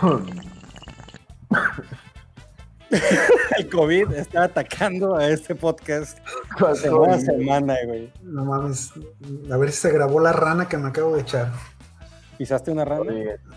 [3.58, 6.18] el COVID está atacando a este podcast
[6.74, 8.12] semana semana, güey.
[8.22, 8.92] No mames.
[9.50, 11.50] A ver si se grabó la rana que me acabo de echar.
[12.38, 13.12] ¿Pisaste una rana?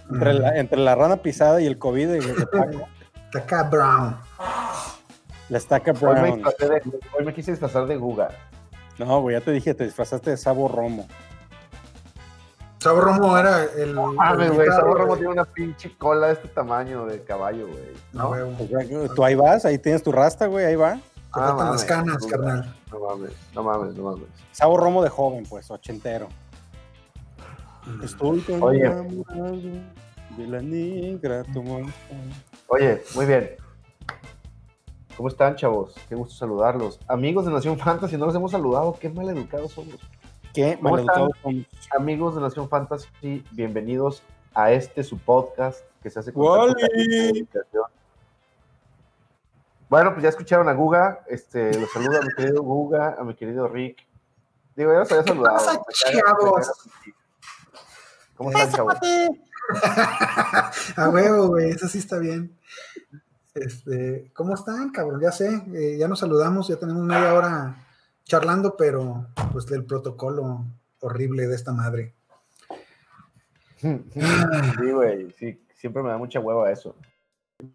[0.10, 2.48] Entre la, entre la rana pisada y el COVID y el
[3.32, 4.18] Taca Brown.
[5.50, 6.18] La estaca Brown.
[6.18, 6.82] Hoy me, de,
[7.18, 8.30] hoy me, quise disfrazar de Guga.
[8.98, 11.08] No, güey, ya te dije, te disfrazaste de Sabo Romo.
[12.82, 13.96] Sabo Romo era el.
[14.18, 17.84] Ah, güey, Sabo Romo tiene una pinche cola de este tamaño de caballo, güey.
[18.12, 21.00] No, pues, tú ahí vas, ahí tienes tu rasta, güey, ahí va.
[21.32, 22.76] Ah, las canas, carnal.
[22.92, 24.26] No mames, no mames, no mames.
[24.52, 26.28] Sabo Romo de joven, pues, ochentero.
[27.86, 28.04] Mm.
[28.04, 28.90] Estoy Oye.
[30.38, 31.44] de la negra
[32.68, 33.52] Oye, muy bien.
[35.16, 35.94] ¿Cómo están, chavos?
[36.10, 37.00] Qué gusto saludarlos.
[37.08, 38.98] Amigos de Nación Fantasy, no los hemos saludado.
[39.00, 40.00] Qué mal educados somos.
[40.54, 41.66] Qué educados somos.
[41.98, 44.22] Amigos de Nación Fantasy, bienvenidos
[44.54, 46.74] a este su podcast que se hace con
[49.88, 51.24] Bueno, pues ya escucharon a Guga.
[51.28, 54.06] Este, los saludo a mi querido Guga, a mi querido Rick.
[54.76, 55.86] Digo, ya los había saludado.
[58.36, 58.96] ¿Cómo están, chavos?
[60.98, 62.58] a huevo, güey, eso sí está bien.
[63.54, 65.22] Este, ¿cómo están, cabrón?
[65.22, 67.76] Ya sé, eh, ya nos saludamos, ya tenemos media hora
[68.32, 70.64] charlando, pero pues del protocolo
[71.02, 72.14] horrible de esta madre.
[73.82, 76.96] Sí, güey, sí, siempre me da mucha hueva eso.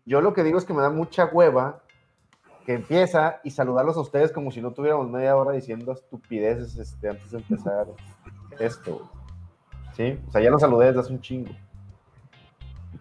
[0.04, 1.82] Yo lo que digo es que me da mucha hueva
[2.64, 7.08] que empieza y saludarlos a ustedes como si no tuviéramos media hora diciendo estupideces este,
[7.08, 7.88] antes de empezar
[8.60, 9.10] esto.
[9.96, 10.18] ¿sí?
[10.28, 11.54] O sea, ya los saludé desde hace un chingo.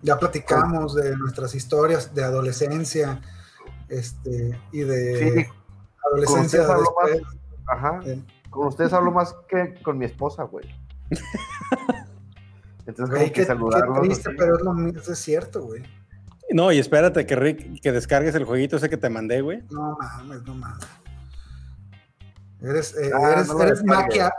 [0.01, 3.21] Ya platicamos de nuestras historias de adolescencia
[3.87, 5.47] este, y de
[6.09, 6.65] adolescencia.
[6.65, 7.35] Con más,
[7.67, 7.99] ajá,
[8.49, 10.65] con ustedes hablo más que con mi esposa, güey.
[12.85, 14.01] Entonces, hay que, saludarlos.
[14.01, 14.73] triste, pero es, lo,
[15.11, 15.83] es cierto, güey.
[16.51, 19.63] No, y espérate que Rick, que descargues el jueguito ese que te mandé, güey.
[19.71, 20.85] No mames, no mames.
[22.61, 23.83] Eres, eh, ah, eres, eres,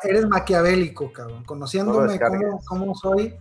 [0.04, 1.44] eres, maquiavélico, cabrón.
[1.44, 2.18] Conociéndome
[2.66, 3.34] cómo, soy,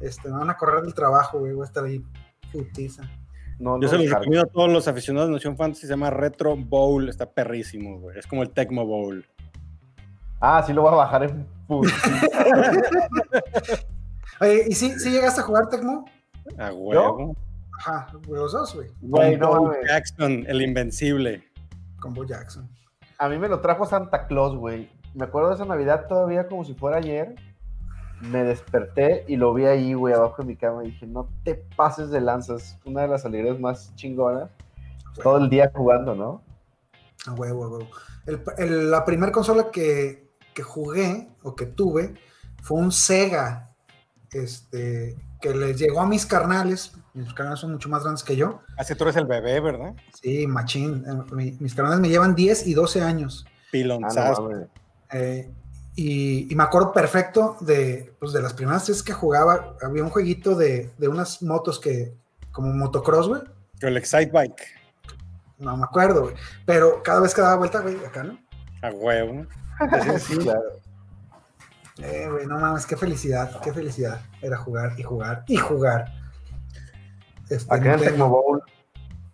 [0.00, 1.52] este, me van a correr del trabajo, güey.
[1.52, 2.04] Voy a estar ahí
[2.52, 3.02] putiza.
[3.58, 5.82] No, Yo se los recomiendo a todos los aficionados de Nación Fantasy.
[5.82, 7.08] Se llama Retro Bowl.
[7.08, 8.18] Está perrísimo, güey.
[8.18, 9.26] Es como el Tecmo Bowl.
[10.40, 11.46] Ah, sí lo voy a bajar en
[14.40, 16.04] Oye, ¿y si, si llegaste a jugar Tecmo?
[16.56, 17.36] A huevo.
[17.78, 18.88] Ajá, los dos, güey.
[19.38, 21.44] Con Jackson, el invencible.
[22.00, 22.68] Con Bo Jackson.
[23.18, 24.88] A mí me lo trajo Santa Claus, güey.
[25.14, 27.34] Me acuerdo de esa Navidad todavía como si fuera ayer.
[28.20, 30.84] Me desperté y lo vi ahí, güey, abajo de mi cama.
[30.84, 32.78] Y dije, no te pases de lanzas.
[32.84, 34.50] Una de las alegrías más chingonas.
[35.22, 36.42] Todo el día jugando, ¿no?
[37.26, 37.88] A huevo, a huevo.
[38.58, 42.14] la primera consola que, que, jugué o que tuve
[42.62, 43.70] fue un Sega.
[44.30, 48.60] Este, que les llegó a mis carnales, mis carnales son mucho más grandes que yo.
[48.76, 49.94] Así tú eres el bebé, ¿verdad?
[50.20, 51.04] Sí, machín.
[51.06, 53.46] Eh, mis carnales me llevan 10 y 12 años.
[53.70, 54.50] Pilonzazo.
[55.10, 55.50] Ah, eh,
[56.00, 59.74] y, me acuerdo perfecto de, pues, de las primeras veces que jugaba.
[59.82, 62.14] Había un jueguito de, de unas motos que,
[62.52, 63.42] como motocross, güey.
[63.80, 64.62] El Excite Bike.
[65.58, 66.36] No me acuerdo, güey.
[66.64, 68.38] Pero cada vez que daba vuelta, güey, acá, ¿no?
[68.80, 69.44] A huevo.
[70.20, 70.62] sí, claro.
[72.00, 76.12] Eh, güey, no mames, qué felicidad, qué felicidad era jugar y jugar y jugar.
[77.50, 78.62] Este, Acá en Tecmo Bowl,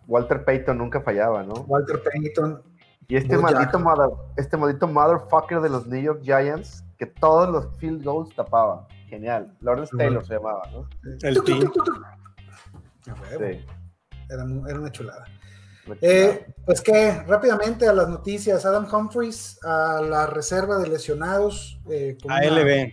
[0.07, 1.53] Walter Payton nunca fallaba, ¿no?
[1.69, 2.63] Walter Payton.
[3.09, 8.05] Y este maldito, este maldito motherfucker de los New York Giants, que todos los field
[8.05, 8.87] goals tapaba.
[9.09, 9.55] Genial.
[9.61, 10.89] Lawrence Taylor se llamaba, ¿no?
[11.23, 11.73] El team.
[13.05, 13.65] Sí.
[14.31, 15.27] Era, era una chulada.
[16.01, 22.17] Eh, pues que rápidamente a las noticias, Adam Humphries a la reserva de lesionados eh,
[22.23, 22.93] con ALB.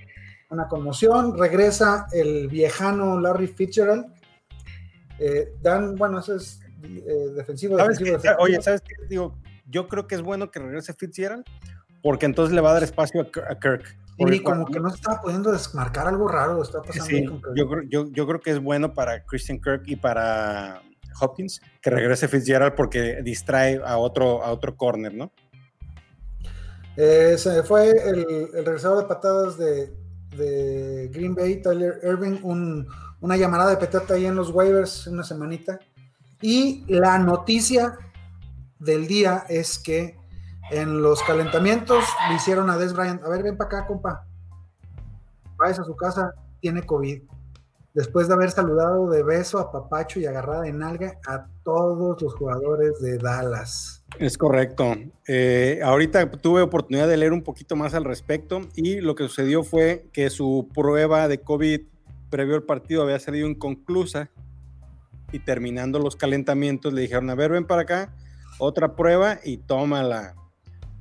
[0.50, 4.08] Una, conmoción, regresa el viejano Larry Fitzgerald.
[5.20, 6.60] Eh, Dan, bueno, eso es
[7.36, 8.94] defensivo, defensivo, Oye, ¿sabes qué?
[9.08, 11.46] Digo, yo creo que es bueno que regrese Fitzgerald
[12.02, 13.98] porque entonces le va a dar espacio a, Kirk.
[14.18, 17.42] Y como que no se estaba pudiendo desmarcar algo raro, está pasando.
[17.56, 20.82] yo, yo, yo creo que es bueno para Christian Kirk y para
[21.20, 25.32] Hopkins, que regrese Fitzgerald porque distrae a otro, a otro corner, ¿no?
[26.98, 32.40] Eh, se fue el, el, regresador de patadas de, Green Bay, Tyler Irving,
[33.20, 35.80] una llamada de petata ahí en los waivers una semanita.
[36.42, 37.98] Y la noticia
[38.82, 40.18] del día es que
[40.72, 44.26] en los calentamientos le hicieron a Des Bryant, a ver, ven para acá, compa.
[45.58, 47.22] Vais a su casa, tiene COVID
[47.94, 52.34] después de haber saludado de beso a Papacho y agarrada de nalga a todos los
[52.36, 54.04] jugadores de Dallas.
[54.20, 54.96] Es correcto.
[55.28, 59.64] Eh, ahorita tuve oportunidad de leer un poquito más al respecto y lo que sucedió
[59.64, 61.82] fue que su prueba de COVID
[62.30, 64.30] previo al partido había salido inconclusa
[65.34, 68.14] y terminando los calentamientos le dijeron, a ver, ven para acá,
[68.62, 70.36] otra prueba y tómala,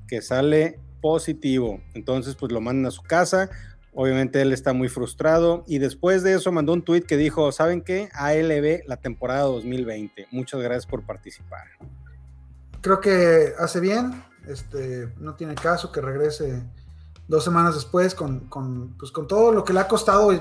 [0.08, 1.80] que sale positivo.
[1.94, 3.50] Entonces, pues lo mandan a su casa.
[3.92, 7.82] Obviamente él está muy frustrado y después de eso mandó un tweet que dijo, ¿saben
[7.82, 8.08] qué?
[8.14, 10.28] ALB la temporada 2020.
[10.30, 11.66] Muchas gracias por participar.
[12.80, 16.62] Creo que hace bien, este, no tiene caso que regrese
[17.30, 20.32] dos semanas después con, con, pues, con todo lo que le ha costado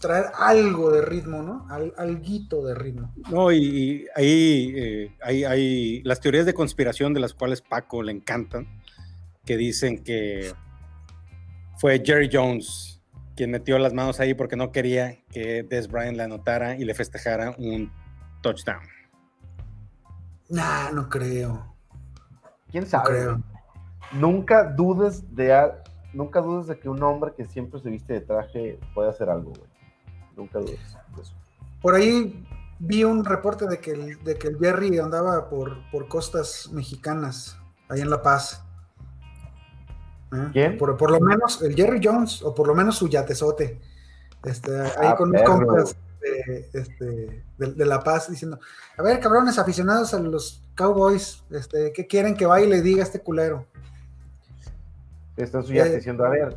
[0.00, 1.66] traer algo de ritmo, ¿no?
[1.68, 3.12] Al, alguito de ritmo.
[3.28, 8.12] No, y, ahí eh, hay, hay las teorías de conspiración de las cuales Paco le
[8.12, 8.80] encantan,
[9.44, 10.54] que dicen que
[11.78, 13.02] fue Jerry Jones
[13.34, 16.94] quien metió las manos ahí porque no quería que Des Bryant le anotara y le
[16.94, 17.92] festejara un
[18.40, 18.82] touchdown.
[20.48, 21.74] Nah, no creo.
[22.70, 23.36] ¿Quién sabe?
[24.12, 25.52] Nunca dudes de
[26.16, 29.50] nunca dudes de que un hombre que siempre se viste de traje puede hacer algo,
[29.50, 29.70] güey.
[30.36, 31.34] Nunca dudes de eso.
[31.80, 32.44] Por ahí
[32.78, 37.58] vi un reporte de que el, de que el Jerry andaba por, por costas mexicanas,
[37.88, 38.64] ahí en La Paz.
[40.32, 40.48] ¿Eh?
[40.52, 40.78] ¿Quién?
[40.78, 43.80] Por, lo menos el Jerry Jones, o por lo menos su yatesote.
[44.44, 48.58] Este, ahí ah, con unos compas de, este, de, La Paz diciendo:
[48.96, 53.02] A ver, cabrones aficionados a los Cowboys, este, ¿qué quieren que vaya y le diga
[53.02, 53.66] a este culero?
[55.36, 56.56] Está su yate eh, diciendo: A ver,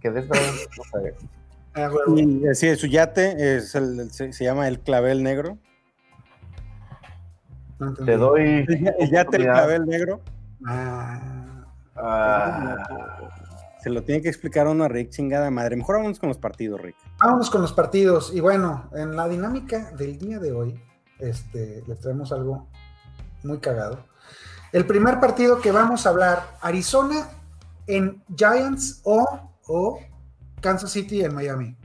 [0.00, 0.26] que des
[1.74, 5.58] ah, eh, sí, su yate es el, se, llama el clavel negro.
[8.04, 8.66] Te doy.
[8.98, 10.20] El, yate, el clavel negro.
[10.66, 11.64] Ah.
[11.96, 12.76] Ah.
[13.82, 15.76] Se lo tiene que explicar uno a Rick, chingada madre.
[15.76, 16.96] Mejor vámonos con los partidos, Rick.
[17.20, 18.32] Vámonos con los partidos.
[18.34, 20.80] Y bueno, en la dinámica del día de hoy,
[21.18, 22.66] este, le traemos algo
[23.42, 24.06] muy cagado.
[24.72, 27.28] El primer partido que vamos a hablar, Arizona
[27.86, 29.98] en Giants o, o
[30.60, 31.76] Kansas City en Miami.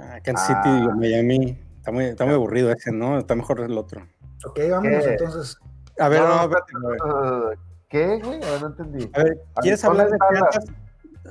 [0.00, 0.96] Ah, Kansas City en ah.
[0.96, 1.58] Miami.
[1.76, 3.18] Está muy, está muy aburrido ese, ¿no?
[3.18, 4.06] Está mejor el otro.
[4.46, 5.58] Ok, vámonos entonces.
[5.98, 7.50] A ver, no, no,
[7.88, 8.40] ¿Qué, güey?
[8.60, 9.10] no entendí.
[9.12, 10.64] A ver, ¿quieres hablar de Kansas?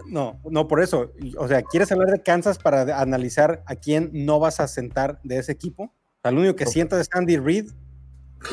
[0.08, 1.12] No, no, por eso.
[1.38, 5.38] O sea, ¿quieres hablar de Kansas para analizar a quién no vas a sentar de
[5.38, 5.94] ese equipo?
[6.24, 7.72] Al único que sienta es Andy Reid.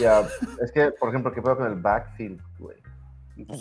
[0.00, 0.26] Ya,
[0.62, 2.76] es que, por ejemplo, ¿qué puedo con el backfield, güey?
[3.46, 3.61] Pues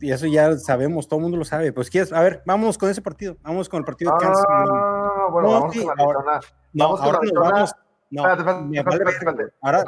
[0.00, 1.72] y eso ya sabemos, todo el mundo lo sabe.
[1.72, 3.36] Pues quieres, a ver, vámonos con ese partido.
[3.42, 4.44] Vamos con el partido de Kansas.
[4.48, 6.40] Ah, bueno, no, vamos con la ahora,
[6.72, 7.74] No, vamos ahora con vamos.
[8.10, 9.84] No, espérate, espérate, espérate, Ahora.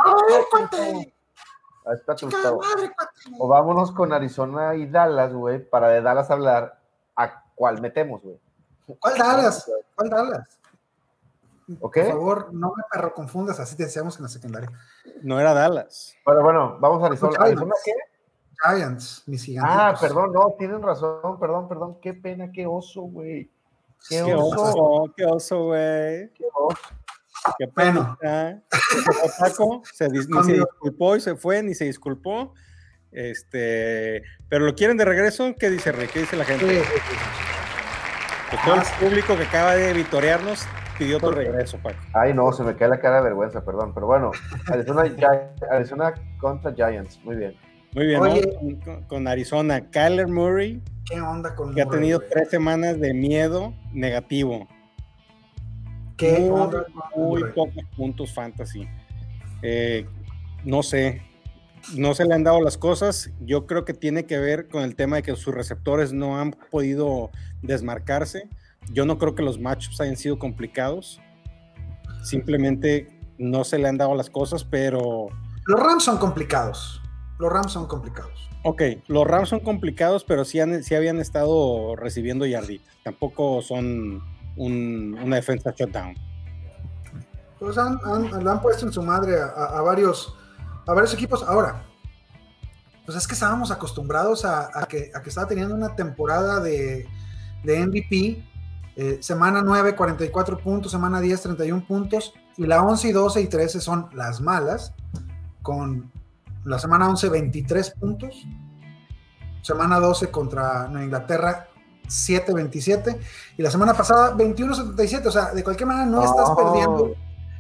[3.38, 6.80] O vámonos con Arizona y Dallas, güey, para de Dallas hablar
[7.16, 8.38] a cuál metemos, güey.
[8.98, 9.70] ¿Cuál Dallas?
[9.94, 10.58] ¿Cuál Dallas?
[11.80, 11.96] ¿Ok?
[11.96, 14.70] Por favor, no me perro confundas, así te decíamos en la secundaria.
[15.22, 16.14] No era Dallas.
[16.26, 17.38] Bueno, bueno, vamos a Arizona.
[17.38, 17.92] ¿Arizona qué?
[18.62, 19.76] Giants, mis gigantes.
[19.76, 21.98] Ah, perdón, no, tienen razón, perdón, perdón.
[22.00, 23.50] Qué pena, qué oso, güey.
[24.08, 26.30] Qué, oso, qué oso, güey.
[26.34, 26.78] Qué oso.
[27.58, 28.16] Qué pena.
[29.38, 32.54] Paco se, ni se disculpó y se fue, ni se disculpó.
[33.12, 35.54] Este, pero lo quieren de regreso.
[35.58, 36.12] ¿Qué dice Rick?
[36.12, 36.82] ¿Qué dice la gente?
[38.50, 40.66] Pues todo el público que acaba de vitorearnos
[40.98, 41.98] pidió tu regreso, Paco.
[42.12, 43.92] Ay, no, se me cae la cara de vergüenza, perdón.
[43.94, 44.32] Pero bueno,
[45.70, 47.20] Arizona, contra Giants.
[47.24, 47.56] Muy bien.
[47.94, 49.90] Muy bien, con, Arizona.
[49.90, 50.82] Kyler Murray.
[51.04, 54.66] ¿Qué onda con Que ha tenido tres semanas de miedo negativo
[57.16, 58.88] muy, pocos puntos fantasy.
[59.62, 60.06] Eh,
[60.64, 61.22] no sé,
[61.96, 63.30] no se le han dado las cosas.
[63.40, 66.52] Yo creo que tiene que ver con el tema de que sus receptores no han
[66.70, 67.30] podido
[67.62, 68.48] desmarcarse.
[68.92, 71.20] Yo no creo que los matchups hayan sido complicados.
[72.22, 75.28] Simplemente no se le han dado las cosas, pero.
[75.66, 77.00] Los Rams son complicados.
[77.38, 78.48] Los Rams son complicados.
[78.62, 82.94] Ok, los Rams son complicados, pero sí, han, sí habían estado recibiendo yarditas.
[83.02, 84.22] Tampoco son
[84.56, 86.14] una defensa shutdown.
[87.58, 90.34] Pues han, han, han puesto en su madre a, varios,
[90.86, 91.42] a varios equipos.
[91.42, 91.84] Ahora,
[93.04, 97.06] pues es que estábamos acostumbrados a, que, a que estaba teniendo una temporada de,
[97.64, 98.44] de MVP.
[98.96, 103.46] Eh, semana 9, 44 puntos, semana 10, 31 puntos, y la 11 y 12 y
[103.48, 104.94] 13 son las malas,
[105.62, 106.12] con
[106.64, 108.46] la semana 11, 23 puntos,
[109.62, 111.68] semana 12 contra Inglaterra,
[112.08, 113.18] 7-27
[113.56, 115.26] y la semana pasada 21-77.
[115.26, 117.14] O sea, de cualquier manera no, estás perdiendo.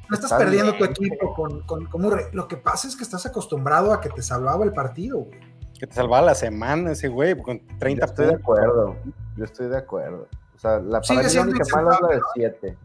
[0.08, 2.26] No estás perdiendo tu equipo con, con, Murray.
[2.32, 5.40] Lo que pasa es que estás acostumbrado a que te salvaba el partido, güey.
[5.78, 8.96] Que te salvaba la semana ese güey, con 30 Yo estoy de acuerdo.
[9.36, 10.28] Yo estoy de acuerdo.
[10.54, 12.78] O sea, la para mí única mala es la de 7.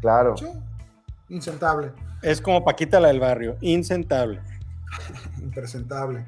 [0.00, 0.36] Claro.
[0.36, 0.46] Sí,
[1.30, 1.92] insentable.
[2.22, 4.40] Es como Paquita la del barrio, insentable.
[5.42, 6.24] Impresentable.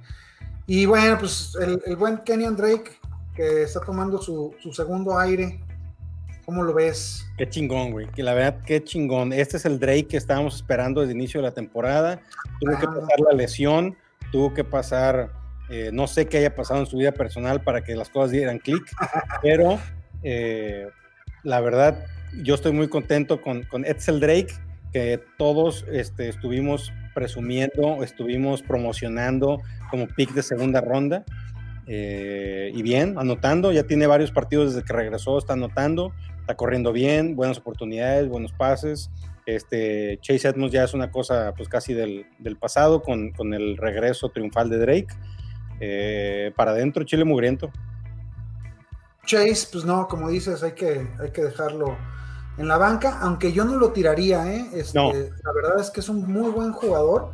[0.66, 3.00] Y bueno, pues el, el buen Kenyon Drake
[3.34, 5.60] que está tomando su, segundo aire
[6.44, 7.30] ¿Cómo lo ves?
[7.38, 8.08] Qué chingón, güey.
[8.08, 9.32] Que la verdad, qué chingón.
[9.32, 12.20] Este es el Drake que estábamos esperando desde el inicio de la temporada.
[12.58, 13.96] Tuvo que pasar la lesión,
[14.32, 15.30] tuvo que pasar,
[15.68, 18.58] eh, no sé qué haya pasado en su vida personal para que las cosas dieran
[18.58, 18.82] clic,
[19.42, 19.78] pero
[20.24, 20.88] eh,
[21.44, 22.04] la verdad,
[22.42, 24.52] yo estoy muy contento con, con Edsel Drake,
[24.92, 31.24] que todos este, estuvimos presumiendo, estuvimos promocionando como pick de segunda ronda.
[31.86, 36.92] Eh, y bien, anotando, ya tiene varios partidos desde que regresó, está anotando, está corriendo
[36.92, 39.10] bien, buenas oportunidades, buenos pases.
[39.46, 43.76] Este, Chase Edmonds ya es una cosa pues casi del, del pasado con, con, el
[43.76, 45.08] regreso triunfal de Drake.
[45.80, 47.70] Eh, para adentro, Chile mugriento.
[49.26, 51.96] Chase, pues no, como dices, hay que, hay que dejarlo
[52.58, 54.70] en la banca, aunque yo no lo tiraría, ¿eh?
[54.74, 55.12] Este, no.
[55.12, 57.32] La verdad es que es un muy buen jugador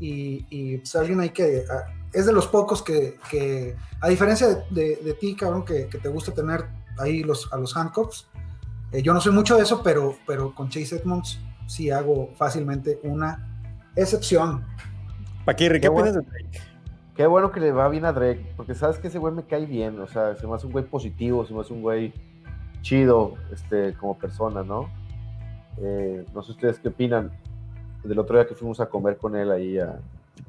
[0.00, 1.64] y, y pues alguien hay que...
[2.12, 5.98] Es de los pocos que, que a diferencia de, de, de ti, cabrón, que, que,
[5.98, 6.64] te gusta tener
[6.98, 8.26] ahí los, a los handcuffs,
[8.92, 13.00] eh, yo no soy mucho de eso, pero, pero con Chase Edmonds sí hago fácilmente
[13.02, 13.60] una
[13.96, 14.64] excepción.
[15.44, 16.60] Paquirri, ¿qué, opinas de Drake?
[17.14, 19.66] Qué bueno que le va bien a Drake, porque sabes que ese güey me cae
[19.66, 22.12] bien, o sea, se me hace un güey positivo, se me hace un güey
[22.86, 24.88] chido este, como persona, ¿no?
[25.78, 27.32] Eh, no sé ustedes qué opinan
[28.04, 29.98] del otro día que fuimos a comer con él ahí a...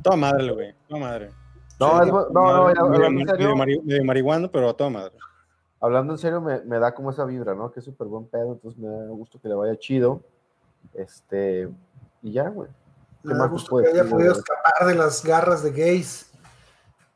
[0.03, 1.31] Toda madre, güey, toda madre.
[1.79, 5.13] No, sí, es, no, no, no, medio, medio marihuano, pero a toda madre.
[5.79, 7.71] Hablando en serio, me, me da como esa vibra, ¿no?
[7.71, 10.21] Que es súper buen pedo, entonces me da gusto que le vaya chido.
[10.93, 11.67] Este,
[12.21, 12.69] y ya, güey.
[13.23, 16.31] Me da gusto que haya podido escapar de las garras de gays.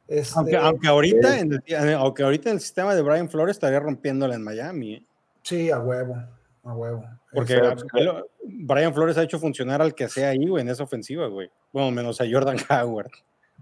[0.07, 3.79] Este, aunque, aunque, ahorita, en el, aunque ahorita en el sistema de Brian Flores estaría
[3.79, 4.95] rompiéndola en Miami.
[4.95, 5.05] ¿eh?
[5.43, 6.15] Sí, a huevo,
[6.63, 7.03] a huevo.
[7.33, 8.27] Porque Exacto.
[8.43, 11.49] Brian Flores ha hecho funcionar al que sea ahí, güey, en esa ofensiva, güey.
[11.71, 13.11] Bueno, menos a Jordan Howard.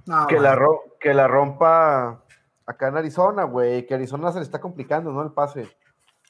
[0.05, 0.57] No, que, la
[0.99, 2.23] que la rompa
[2.65, 5.21] acá en Arizona, güey, que Arizona se le está complicando, ¿no?
[5.21, 5.67] El pase.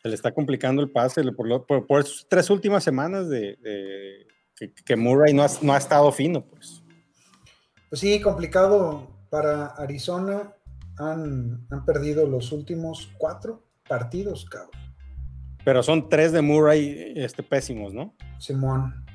[0.01, 3.57] Se le está complicando el pase por, lo, por, por esas tres últimas semanas de,
[3.57, 6.83] de que, que, Murray no ha, no ha estado fino, pues.
[7.89, 10.55] Pues sí, complicado para Arizona.
[10.97, 14.88] Han, han perdido los últimos cuatro partidos, cabrón.
[15.63, 18.13] Pero son tres de Murray este, pésimos, ¿no?
[18.39, 19.05] Simón.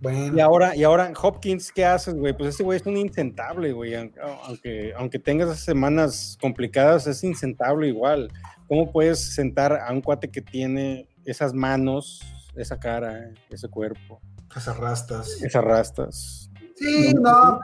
[0.00, 0.36] Bueno.
[0.36, 2.36] Y ahora, y ahora, Hopkins, ¿qué haces, güey?
[2.36, 3.94] Pues ese güey es un insentable, güey.
[3.94, 8.30] Aunque, aunque tengas semanas complicadas, es insentable igual.
[8.68, 12.22] ¿Cómo puedes sentar a un cuate que tiene esas manos,
[12.54, 14.20] esa cara, ese cuerpo?
[14.54, 15.42] Esas rastas.
[15.42, 16.50] Esas rastas.
[16.76, 17.60] Sí, no,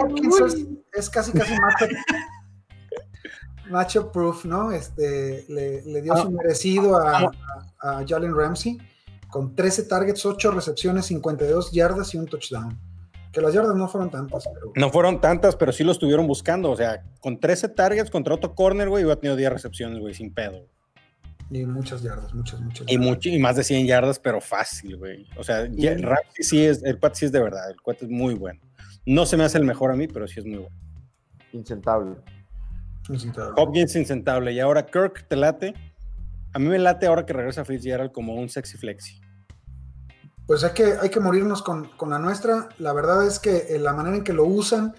[0.00, 1.86] Hopkins es, es casi, casi macho,
[3.70, 4.72] macho proof, ¿no?
[4.72, 7.30] Este, le, le dio ah, su merecido a,
[7.80, 8.78] a, a Jalen Ramsey
[9.28, 12.78] con 13 targets, 8 recepciones, 52 yardas y un touchdown.
[13.32, 14.48] Que las yardas no fueron tantas.
[14.52, 14.72] Pero...
[14.74, 16.70] No fueron tantas, pero sí lo estuvieron buscando.
[16.70, 20.32] O sea, con 13 targets contra otro corner, güey, hubiera tenido 10 recepciones, güey, sin
[20.32, 20.66] pedo.
[21.50, 22.86] Y muchas yardas, muchas, muchas.
[22.90, 25.26] Y, mucho, y más de 100 yardas, pero fácil, güey.
[25.38, 28.34] O sea, Ramsey sí es, el cuate sí es de verdad, el cuate es muy
[28.34, 28.60] bueno.
[29.06, 30.76] No se me hace el mejor a mí, pero sí es muy bueno.
[31.52, 32.16] Insentable.
[33.08, 33.54] Insentable.
[33.56, 34.52] Hopkins insentable.
[34.52, 35.74] Y ahora Kirk, ¿te late?
[36.52, 39.20] A mí me late ahora que regresa Fitzgerald como un sexy flexi.
[40.46, 42.68] Pues hay que, hay que morirnos con, con, la nuestra.
[42.78, 44.94] La verdad es que eh, la manera en que lo usan,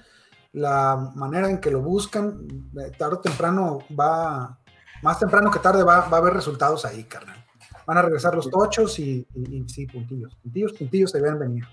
[0.53, 2.47] la manera en que lo buscan,
[2.79, 4.59] eh, tarde o temprano va,
[5.01, 7.43] más temprano que tarde va, va, a haber resultados ahí, carnal.
[7.87, 10.35] Van a regresar los tochos y, y, y sí, puntillos.
[10.35, 11.65] Puntillos, puntillos se ven venir.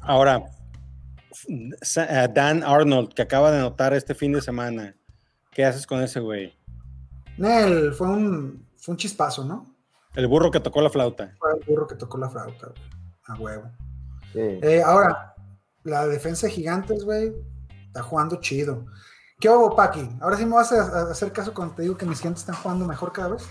[0.00, 0.42] Ahora,
[2.34, 4.96] Dan Arnold, que acaba de anotar este fin de semana,
[5.50, 6.54] ¿qué haces con ese güey?
[7.36, 9.74] Nel, fue un, fue un chispazo, ¿no?
[10.14, 11.34] El burro que tocó la flauta.
[11.38, 12.90] Fue el burro que tocó la flauta, güey.
[13.26, 13.70] A huevo.
[14.32, 14.40] Sí.
[14.40, 15.34] Eh, ahora,
[15.84, 17.32] la defensa de gigantes, güey,
[17.86, 18.86] está jugando chido.
[19.38, 20.08] ¿Qué hago, Paqui?
[20.20, 22.84] Ahora sí me vas a hacer caso cuando te digo que mis gigantes están jugando
[22.84, 23.48] mejor cada vez.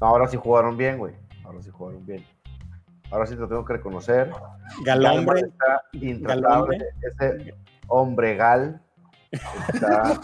[0.00, 1.14] No, ahora sí jugaron bien, güey.
[1.44, 2.24] Ahora sí jugaron bien.
[3.10, 4.30] Ahora sí te tengo que reconocer.
[4.84, 5.50] Galombre.
[5.92, 6.78] Intratable.
[7.02, 7.54] Ese
[7.88, 8.80] hombregal
[9.30, 10.20] está,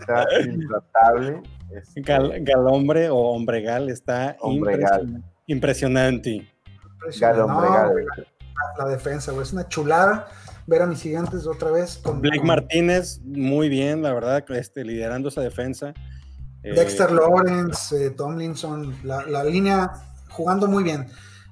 [0.00, 1.42] está intratable.
[1.70, 5.22] Este, Gal, galombre o hombregal está hombregal.
[5.46, 6.48] impresionante.
[6.94, 7.46] impresionante.
[7.46, 10.28] No, la, la, defensa, güey, es una chulada
[10.66, 11.98] ver a mis gigantes otra vez.
[11.98, 12.46] Con, Blake con...
[12.46, 15.94] Martínez, muy bien, la verdad, este, liderando esa defensa.
[16.62, 19.90] Dexter eh, Lawrence, eh, Tomlinson, la, la, línea
[20.30, 21.06] jugando muy bien.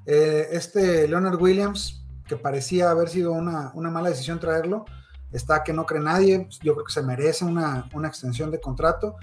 [0.07, 4.87] Eh, este Leonard Williams, que parecía haber sido una, una, mala decisión traerlo,
[5.33, 6.49] está que no cree nadie.
[6.63, 9.17] Yo creo que se merece una, una extensión de contrato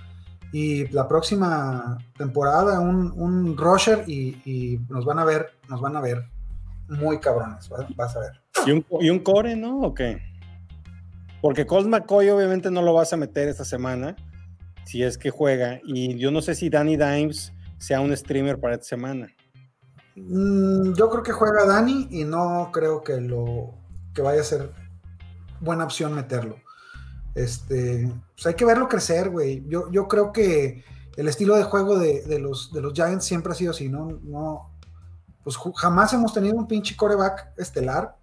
[0.52, 5.96] y la próxima temporada un, un rusher y, y, nos van a ver, nos van
[5.96, 6.26] a ver
[6.88, 8.42] muy cabrones, vas a ver.
[8.66, 9.82] ¿Y un, y un core, no?
[9.82, 10.22] ¿O qué?
[11.42, 14.16] Porque Colt McCoy obviamente no lo vas a meter esta semana,
[14.86, 18.74] si es que juega, y yo no sé si Danny Dimes sea un streamer para
[18.74, 19.30] esta semana.
[20.16, 23.74] Mm, yo creo que juega Dani y no creo que lo
[24.14, 24.72] que vaya a ser
[25.60, 26.58] buena opción meterlo.
[27.36, 29.64] Este, pues hay que verlo crecer, güey.
[29.68, 30.84] Yo, yo creo que
[31.16, 34.20] el estilo de juego de, de, los, de los Giants siempre ha sido así, ¿no?
[34.24, 34.70] no
[35.44, 38.16] pues jamás hemos tenido un pinche coreback estelar.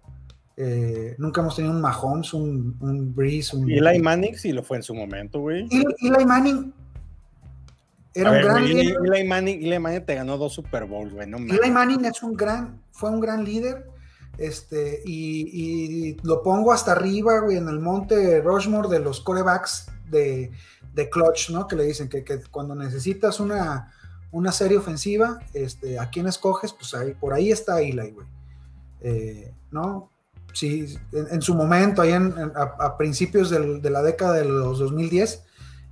[0.55, 3.69] Eh, nunca hemos tenido un Mahomes, un, un Breeze, un.
[3.69, 5.67] Eli Manning sí lo fue en su momento, güey.
[5.69, 6.73] Eli Manning
[8.15, 8.97] era un gran líder.
[9.13, 11.27] Eli Manning, Eli Manning te ganó dos Super Bowls, güey.
[11.27, 13.87] No Eli Manning es un gran, fue un gran líder.
[14.37, 20.51] Este, y, lo pongo hasta arriba, güey, en el monte Rushmore de los corebacks de,
[20.93, 21.67] de clutch, ¿no?
[21.67, 23.91] Que le dicen que, que cuando necesitas una,
[24.31, 26.73] una serie ofensiva, este, ¿a quién escoges?
[26.73, 28.27] Pues ahí, por ahí está Eli, güey.
[29.01, 30.11] Eh, ¿No?
[30.53, 35.43] Sí, en, su momento, ahí en, a, principios del, de la década de los 2010,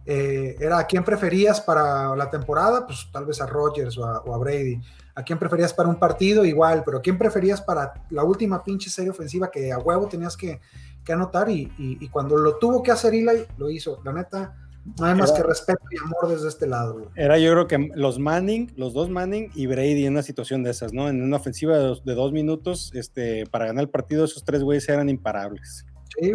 [0.08, 4.38] eh, era a quién preferías para la temporada, pues tal vez a Rogers o a,
[4.38, 4.82] Brady.
[5.16, 6.44] ¿A quién preferías para un partido?
[6.44, 10.36] Igual, pero ¿a quién preferías para la última pinche serie ofensiva que a huevo tenías
[10.36, 10.60] que,
[11.04, 11.50] que anotar?
[11.50, 14.02] Y, y, y, cuando lo tuvo que hacer Eli, lo hizo.
[14.04, 14.56] La neta,
[15.00, 17.10] no hay más que respeto y amor desde este lado.
[17.16, 20.72] Era yo creo que los Manning, los dos Manning y Brady en una situación de
[20.72, 21.10] esas, ¿no?
[21.10, 25.10] En una ofensiva de dos, minutos, este, para ganar el partido, esos tres güeyes eran
[25.10, 25.86] imparables.
[26.20, 26.34] Sí,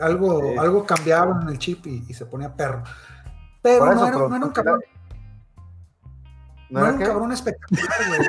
[0.00, 2.82] algo, algo cambiaba en el chip y, se ponía perro.
[3.60, 4.80] Pero no, era, no, era, un cabrón.
[6.70, 8.20] No, era un cabrón espectacular, güey.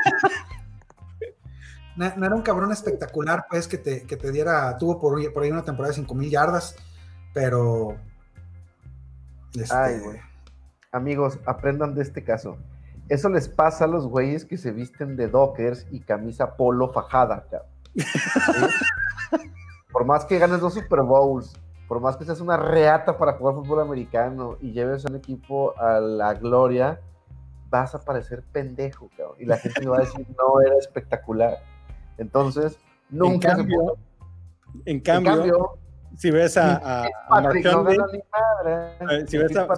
[1.96, 5.52] no, era un cabrón espectacular, pues, que te, que te diera, tuvo por, por ahí
[5.52, 6.76] una temporada de 5 mil yardas,
[7.34, 7.98] pero
[9.56, 10.20] este, Ay, güey.
[10.92, 12.58] Amigos, aprendan de este caso.
[13.10, 17.46] Eso les pasa a los güeyes que se visten de dockers y camisa polo fajada,
[19.92, 21.54] Por más que ganes dos Super Bowls,
[21.88, 25.78] por más que seas una reata para jugar fútbol americano y lleves a un equipo
[25.78, 27.02] a la gloria,
[27.72, 29.38] vas a parecer pendejo, cabrón.
[29.40, 31.58] Y la gente va a decir, no, era espectacular.
[32.20, 32.78] Entonces,
[33.10, 33.98] nunca en cambio,
[34.86, 35.80] en cambio
[36.18, 39.68] si ves a, a, a no eh, si ves a,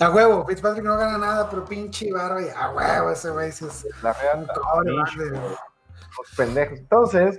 [0.00, 3.86] A huevo, Fitzpatrick no gana nada, pero pinche barba y a huevo ese güey es
[4.02, 4.44] la real,
[4.84, 6.80] los pendejos.
[6.80, 7.38] Entonces,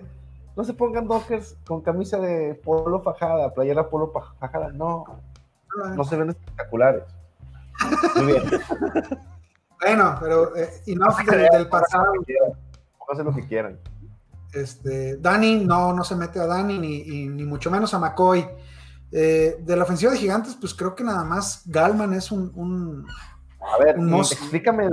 [0.55, 5.03] no se pongan dockers con camisa de polo fajada, playera polo fajada, no.
[5.95, 7.03] No se ven espectaculares.
[8.15, 8.43] Muy bien.
[9.81, 12.05] bueno, pero eh, enough del, del pasado.
[13.11, 13.79] Hacen lo que quieran.
[14.53, 18.45] Este, Dani, no, no se mete a Dani, ni, ni mucho menos a McCoy.
[19.11, 23.07] Eh, de la ofensiva de gigantes, pues creo que nada más Galman es un.
[23.59, 24.87] a ver, explícame,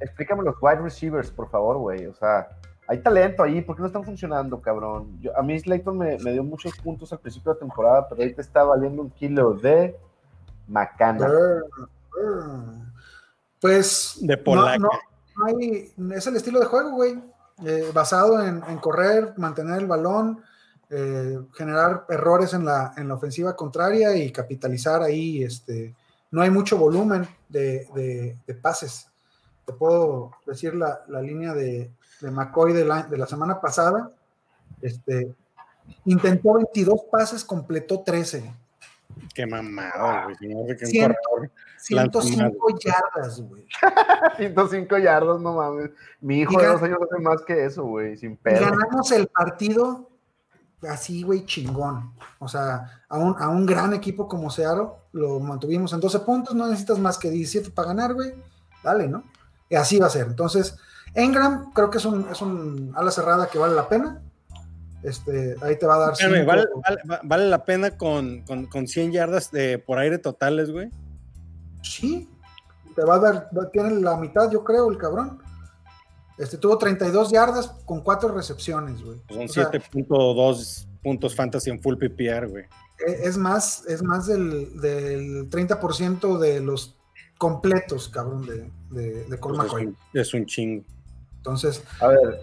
[0.00, 2.06] explícame los wide receivers, por favor, güey.
[2.06, 2.48] O sea,
[2.86, 5.18] hay talento ahí, ¿por qué no están funcionando, cabrón?
[5.34, 8.62] a mí Slayton me, dio muchos puntos al principio de la temporada, pero ahorita está
[8.62, 9.96] valiendo un kilo de
[10.68, 11.26] macana.
[13.60, 14.18] Pues.
[14.20, 14.78] De polaca.
[14.78, 14.90] No,
[15.46, 17.20] hay, es el estilo de juego, güey.
[17.64, 20.42] Eh, basado en, correr, mantener el balón,
[20.90, 25.42] eh, generar errores en la, en la, ofensiva contraria y capitalizar ahí.
[25.42, 25.94] Este,
[26.30, 29.08] no hay mucho volumen de, pases.
[29.64, 34.10] Te puedo decir la, línea de, McCoy de la, de la semana pasada.
[34.82, 35.34] Este,
[36.04, 38.52] intentó 22 pases, completó 13.
[39.34, 40.36] Qué mamada, güey.
[41.78, 43.66] 105 yardas, güey.
[44.36, 45.90] 105 yardas, no mames.
[46.20, 48.64] Mi hijo de dos años hace más que eso, güey, sin pedo.
[48.64, 50.10] Ganamos el partido
[50.88, 52.12] así, güey, chingón.
[52.38, 56.54] O sea, a un, a un gran equipo como Seattle lo mantuvimos en 12 puntos,
[56.54, 58.34] no necesitas más que 17 para ganar, güey.
[58.82, 59.24] Dale, ¿no?
[59.68, 60.26] Y así va a ser.
[60.26, 60.76] Entonces,
[61.14, 64.22] Engram creo que es un, es un ala cerrada que vale la pena.
[65.02, 66.14] Este, ahí te va a dar.
[67.24, 70.90] vale, la pena con, con, 100 yardas de, por aire totales, güey.
[71.86, 72.28] Sí,
[72.94, 75.42] te va a dar, tiene la mitad, yo creo, el cabrón.
[76.38, 79.20] Este tuvo 32 yardas con 4 recepciones, güey.
[79.28, 82.64] Son 7.2 puntos fantasy en full PPR, güey.
[83.06, 86.96] E, es más, es más del, del 30% de los
[87.38, 90.84] completos, cabrón, de, de, de pues es, un, es un chingo.
[91.36, 92.42] Entonces, a ver,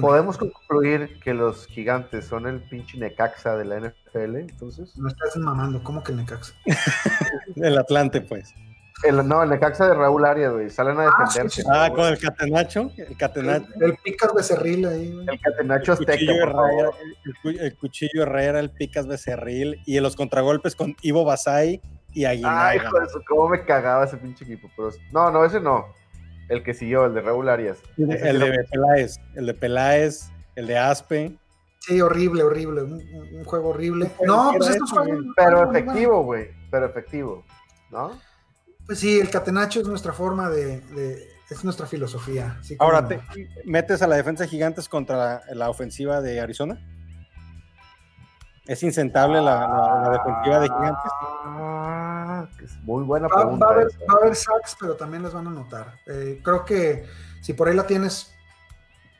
[0.00, 4.96] ¿Podemos concluir que los gigantes son el pinche Necaxa de la NFL, entonces?
[4.96, 6.54] No estás mamando, ¿cómo que el Necaxa?
[7.56, 8.54] el Atlante, pues.
[9.02, 10.70] El, no, el Necaxa de Raúl Arias, güey.
[10.70, 11.62] Salen a ah, defenderse.
[11.70, 12.90] Ah, con el Catenacho.
[12.96, 13.66] El Catenacho.
[13.80, 16.12] El, Picas Becerril ahí, El Catenacho Azteca.
[16.14, 16.90] El cuchillo, Herrera,
[17.44, 19.80] el, el, cuchillo Herrera, el Picas Becerril.
[19.84, 22.68] Y en los contragolpes con Ivo Basay y Aguinaga.
[22.68, 24.70] Ay, hijo de eso, cómo me cagaba ese pinche equipo.
[24.76, 25.86] Pero, no, no, ese no.
[26.48, 27.78] El que siguió, el de Raúl Arias.
[27.96, 31.38] El, de Peláez, el de Peláez, el de Aspe.
[31.80, 34.10] Sí, horrible, horrible, un, juego horrible.
[34.26, 35.18] No, pues estos juegos.
[35.36, 37.44] Pero efectivo, güey, pero efectivo,
[37.90, 38.18] ¿no?
[38.86, 42.56] Pues sí, el catenacho es nuestra forma de, de es nuestra filosofía.
[42.60, 43.22] así Ahora, como- ¿te
[43.64, 46.78] metes a la defensa de gigantes contra la, la ofensiva de Arizona?
[48.66, 51.12] ¿Es insentable la, la- la defensiva de gigantes?
[51.20, 51.73] Ah,
[52.56, 53.66] que es muy buena Va, va pregunta.
[53.66, 53.98] a haber, esa.
[54.00, 55.94] va a haber sacks, pero también les van a notar.
[56.06, 57.04] Eh, creo que
[57.40, 58.32] si por ahí la tienes,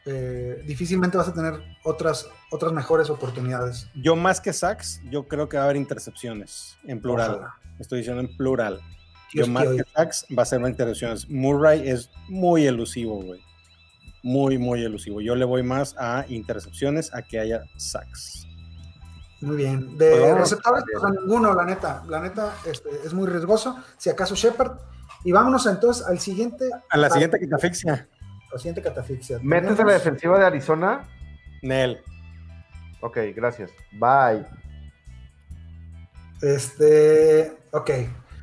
[0.07, 3.89] eh, difícilmente vas a tener otras, otras mejores oportunidades.
[3.95, 7.33] Yo más que sacks, yo creo que va a haber intercepciones, en plural.
[7.37, 7.55] Ojalá.
[7.79, 8.81] Estoy diciendo en plural.
[9.33, 11.29] Dios Yo más que sacks va a ser intercepciones.
[11.29, 13.43] Murray es muy elusivo, güey.
[14.23, 15.21] Muy, muy elusivo.
[15.21, 18.47] Yo le voy más a intercepciones a que haya sacks.
[19.45, 19.99] Muy bien.
[19.99, 21.01] De Bueno, receptores, bien.
[21.01, 22.03] pues a ninguno, la neta.
[22.09, 23.77] La neta este, es muy riesgoso.
[23.99, 24.79] Si acaso Shepard.
[25.25, 26.69] Y vámonos entonces al siguiente.
[26.91, 28.09] A la siguiente catafixia,
[28.53, 29.39] Al siguiente catafixia.
[29.43, 31.09] ¿Metes a la defensiva de Arizona?
[31.63, 32.03] Nel.
[33.01, 33.71] Ok, gracias.
[33.93, 34.47] Bye.
[36.43, 37.57] Este.
[37.73, 37.91] Ok.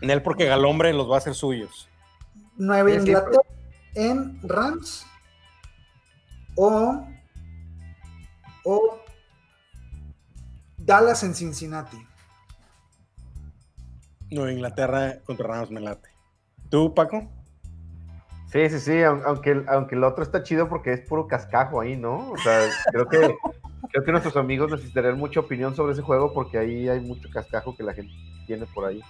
[0.02, 1.88] Nel porque Galombre los va a hacer suyos.
[2.58, 3.42] Nueva Inglaterra
[3.94, 5.06] en Rams
[6.56, 7.08] o,
[8.64, 9.01] o
[10.86, 11.98] Dallas en Cincinnati.
[14.32, 16.10] Nueva Inglaterra contra Rams me late.
[16.70, 17.30] ¿Tú, Paco?
[18.52, 21.82] Sí, sí, sí, aun- aunque, el- aunque el otro está chido porque es puro cascajo
[21.82, 22.32] ahí, ¿no?
[22.32, 23.18] O sea, creo que,
[23.92, 27.76] creo que nuestros amigos necesitarían mucha opinión sobre ese juego porque ahí hay mucho cascajo
[27.76, 28.14] que la gente
[28.48, 29.02] tiene por ahí.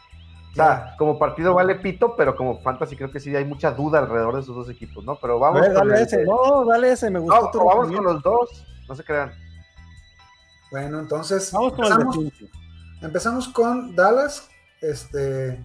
[0.51, 3.99] O sea, como partido vale pito, pero como fantasy creo que sí hay mucha duda
[3.99, 5.15] alrededor de esos dos equipos, ¿no?
[5.15, 6.25] Pero vamos dale el- ese.
[6.25, 7.09] No, dale ese.
[7.09, 9.31] Me gustó No, tu vamos con los dos, no se crean.
[10.71, 11.91] Bueno, entonces Vamos con el
[13.01, 14.47] empezamos, con Dallas,
[14.79, 15.63] este,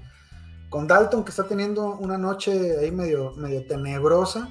[0.68, 4.48] con Dalton que está teniendo una noche ahí medio, medio tenebrosa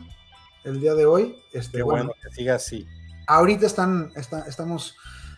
[0.63, 1.35] el día de hoy.
[1.51, 2.87] Este, Qué bueno, bueno que siga así.
[3.27, 4.95] ahorita están, está- estamos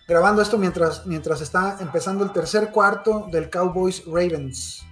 [0.08, 4.84] grabando esto mientras, mientras está empezando el tercer cuarto del Cowboys Ravens.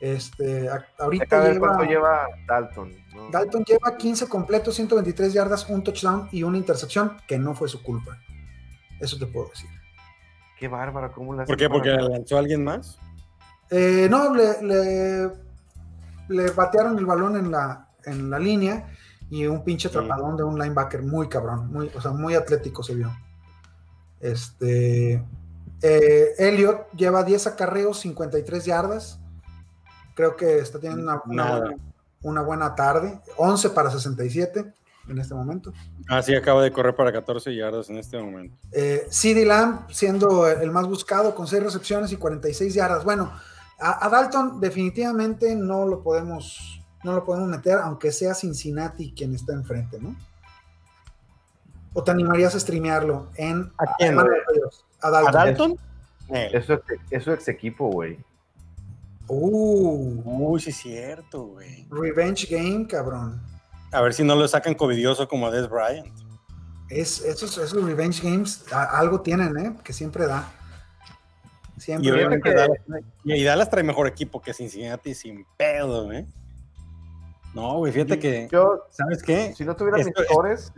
[0.00, 2.92] Este, a- ahorita lleva, lleva Dalton.
[3.14, 3.30] ¿no?
[3.30, 7.82] Dalton lleva 15 completos, 123 yardas, un touchdown y una intercepción que no fue su
[7.82, 8.18] culpa.
[9.04, 9.68] Eso te puedo decir.
[10.58, 11.68] Qué bárbaro, ¿cómo le ¿Por qué?
[11.68, 12.98] ¿Porque le lanzó a alguien más?
[13.70, 15.30] Eh, no, le, le,
[16.28, 18.88] le batearon el balón en la, en la línea
[19.30, 19.96] y un pinche Sí.
[19.96, 23.10] atrapadón de un linebacker muy cabrón, muy, o sea, muy atlético se vio.
[24.20, 25.22] Este,
[25.82, 29.20] eh, Elliot lleva 10 acarreos, 53 yardas.
[30.14, 31.74] Creo que está teniendo una, una
[32.22, 33.20] una buena tarde.
[33.36, 34.72] 11 para 67
[35.08, 35.72] en este momento.
[36.08, 38.56] Ah, sí, acaba de correr para 14 yardas en este momento.
[38.72, 43.04] Eh, CeeDee Lamb siendo el más buscado con 6 recepciones y 46 yardas.
[43.04, 43.32] Bueno,
[43.78, 49.34] a, a Dalton definitivamente no lo podemos no lo podemos meter, aunque sea Cincinnati quien
[49.34, 50.16] está enfrente, ¿no?
[51.92, 54.16] ¿O te animarías a streamearlo en ¿A quién?
[54.16, 54.84] playoffs?
[55.02, 55.28] A Dalton.
[55.28, 55.76] ¿A Dalton?
[56.30, 56.54] Nel.
[56.54, 58.18] Eso es, es su ex equipo, güey.
[59.28, 61.86] Uh, Uy, sí es cierto, güey.
[61.90, 63.40] revenge game, cabrón.
[63.94, 66.12] A ver si no lo sacan covidioso como Des Bryant.
[66.90, 69.76] Es, esos, esos revenge games a- algo tienen, ¿eh?
[69.82, 70.50] Que siempre da.
[71.78, 72.08] Siempre.
[72.08, 72.78] Y obviamente que- Dallas,
[73.24, 76.26] y Dallas trae mejor equipo que Cincinnati sin pedo, ¿eh?
[77.54, 79.54] No, güey, fíjate que, Yo, ¿sabes qué?
[79.56, 80.72] si no tuviera Esto- mis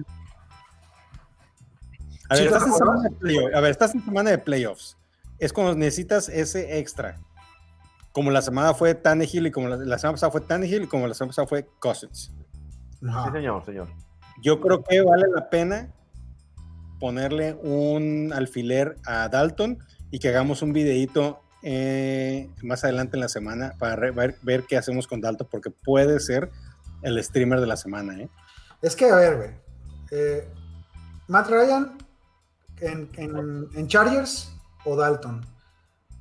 [2.28, 3.54] A ver, ¿Sí te estás en semana de playoffs.
[3.54, 4.96] A ver, estás en semana de playoffs.
[5.38, 7.18] Es cuando necesitas ese extra.
[8.12, 11.06] Como la semana fue Tannehill y como la, la semana pasada fue Tannehill y como
[11.06, 12.32] la semana pasada fue Cousins.
[13.08, 13.26] Ajá.
[13.26, 13.88] sí, señor, señor.
[14.42, 15.92] Yo creo que vale la pena
[17.00, 19.78] ponerle un alfiler a Dalton
[20.10, 24.64] y que hagamos un videito eh, más adelante en la semana para re- ver, ver
[24.68, 26.50] qué hacemos con Dalton, porque puede ser
[27.02, 28.18] el streamer de la semana.
[28.20, 28.28] ¿eh?
[28.82, 29.50] Es que, a ver, güey.
[30.12, 30.48] eh,
[31.28, 31.98] Matt Ryan
[32.80, 34.52] en, en- en Chargers
[34.84, 35.44] o Dalton.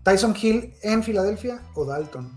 [0.03, 2.31] Tyson Hill en Filadelfia o Dalton.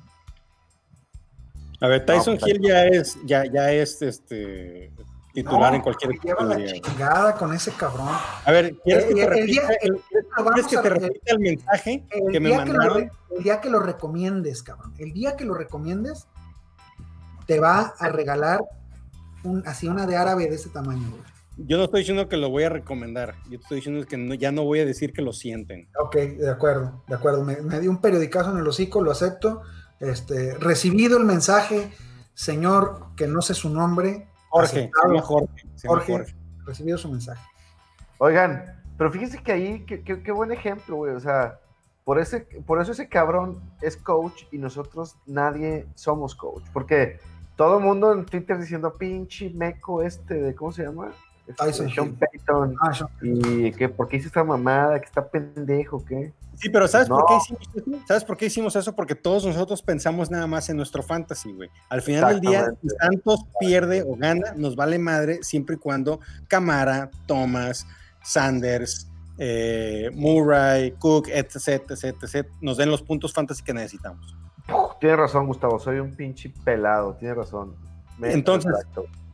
[1.81, 4.91] A ver, Tyson pues, Hill ya es, ya, ya es este,
[5.33, 6.27] titular No, en cualquier equipo.
[6.39, 8.09] lleva de la chingada con ese cabrón.
[8.45, 10.01] A ver, ¿quieres que El- te el repita día- el,
[10.55, 13.11] ¿quieres que te re- repita el mensaje el que me día que lo mandaron?
[13.37, 14.93] el día que lo recomiendes, cabrón.
[14.99, 16.27] El día que lo recomiendes,
[17.47, 18.61] te va a regalar
[19.45, 21.23] un, así una de árabe de ese tamaño, güey.
[21.61, 23.35] Yo no estoy diciendo que lo voy a recomendar.
[23.45, 25.89] Yo te estoy diciendo que no- ya no voy a decir que lo sienten.
[26.01, 27.45] Ok, de acuerdo, de acuerdo.
[27.45, 29.63] Me, me dio un periodicazo en el hocico, lo acepto.
[30.01, 31.91] Este, recibido el mensaje,
[32.35, 34.29] señor, que no sé su nombre.
[34.51, 35.09] Jorge, se aceptado.
[35.09, 35.67] llama Jorge.
[35.87, 36.35] Jorge, Jorge.
[36.65, 37.43] recibido su mensaje.
[38.19, 38.65] Oigan,
[38.97, 41.15] pero fíjense que ahí, qué, qué- qué buen ejemplo, güey.
[41.15, 41.59] O sea,
[42.05, 46.65] por, ese, por eso ese cabrón es coach y nosotros nadie somos coach.
[46.73, 47.19] Porque
[47.57, 51.13] todo el mundo en Twitter diciendo, pinche meco este, de, ¿cómo se llama?
[51.47, 52.15] Este, Tyson Sean.
[52.17, 52.77] Payton.
[52.81, 54.99] Ah, yo- Y que, ¿por qué hizo esta mamada?
[55.01, 56.33] Que está pendejo, ¿qué?
[56.61, 58.05] Sí, pero ¿sabes, por qué hicimos eso?
[58.07, 58.95] ¿sabes por qué hicimos eso?
[58.97, 61.71] Porque todos nosotros pensamos nada más en nuestro fantasy, güey.
[61.89, 62.89] Al final del día, si.
[63.01, 67.87] Santos pierde o gana, nos vale madre siempre y cuando Camara, Thomas,
[68.23, 74.37] Sanders, eh, Murray, Cook, etc, etc, etc, nos den los puntos fantasy que necesitamos.
[75.01, 77.77] Tienes razón, Gustavo, soy un pinche pelado, tienes razón.
[78.19, 78.73] Me- Entonces-.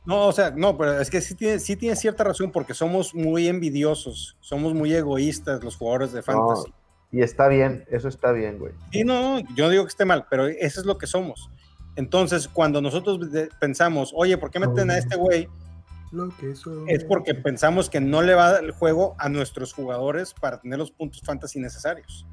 [0.05, 3.15] No, o sea, no, pero es que sí tiene, sí tiene cierta razón porque somos
[3.15, 6.75] muy envidiosos, somos muy egoístas los jugadores de fantasy.
[7.15, 8.73] Y está bien, eso está bien, güey.
[8.91, 11.49] Sí, no, no, yo no digo que esté mal, pero eso es lo que somos.
[11.95, 13.21] Entonces, cuando nosotros
[13.61, 15.49] pensamos, oye, ¿por qué meten a este güey?
[16.11, 16.87] Lo que soy.
[16.89, 20.61] Es porque pensamos que no le va a dar el juego a nuestros jugadores para
[20.61, 22.27] tener los puntos fantasy necesarios.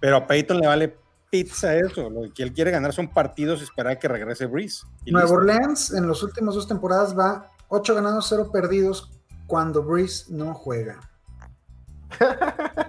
[0.00, 0.96] Pero a Peyton le vale
[1.28, 2.08] pizza eso.
[2.08, 4.86] Lo que él quiere ganar son partidos y esperar a que regrese Breeze.
[5.04, 5.30] Nueva.
[5.30, 9.10] Orleans en los últimos dos temporadas va 8 ganados, 0 perdidos
[9.46, 10.98] cuando Breeze no juega.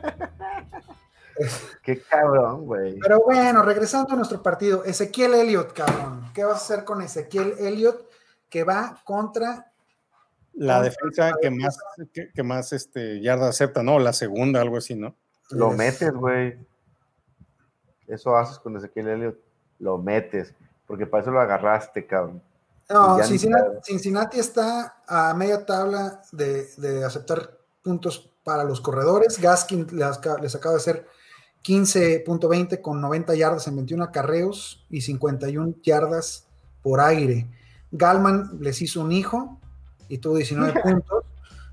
[1.83, 2.97] Qué cabrón, güey.
[2.99, 6.29] Pero bueno, regresando a nuestro partido, Ezequiel Elliott, cabrón.
[6.33, 8.07] ¿Qué vas a hacer con Ezequiel Elliott
[8.49, 9.71] que va contra
[10.53, 11.77] La defensa que más,
[12.13, 13.99] que, que más este, yarda acepta, ¿no?
[13.99, 15.15] La segunda, algo así, ¿no?
[15.51, 16.57] Lo Es- metes, güey.
[18.07, 19.37] Eso haces con Ezequiel Elliott.
[19.79, 20.53] Lo metes.
[20.87, 22.41] Porque para eso lo agarraste, cabrón.
[22.89, 23.19] No,
[23.83, 27.51] Cincinnati, está a media tabla de, de aceptar
[27.83, 29.39] puntos para los corredores.
[29.39, 31.05] Gaskin les acaba de hacer
[31.63, 36.45] 15.20 con 90 yardas en 21 acarreos y 51 yardas
[36.81, 37.47] por aire.
[37.91, 39.59] Galman les hizo un hijo
[40.07, 41.23] y tuvo 19 puntos.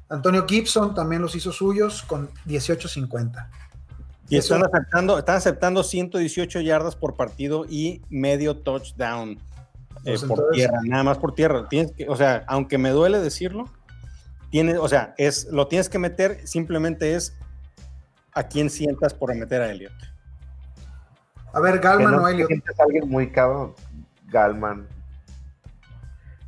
[0.09, 3.49] Antonio Gibson también los hizo suyos con 18.50.
[4.29, 9.39] Y Eso- están aceptando, están aceptando 118 yardas por partido y medio touchdown eh,
[10.05, 11.69] Pues por entonces- tierra, nada más por tierra.
[11.69, 13.65] Tienes que, o sea, aunque me duele decirlo,
[14.51, 17.35] tiene, o sea, es, lo tienes que meter, simplemente es
[18.37, 19.93] a quién sientas por meter a Elliot.
[21.55, 22.49] A ver, Galman no o te Elliott.
[22.49, 23.75] sientes alguien muy cabrón.
[24.29, 24.87] Galman.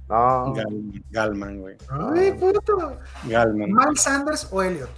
[0.09, 0.53] No.
[0.55, 1.77] Gal- Galman, güey.
[1.89, 2.99] Ay, puto.
[3.25, 3.73] Galman.
[3.73, 4.63] Miles Sanders o.
[4.63, 4.91] Elliot.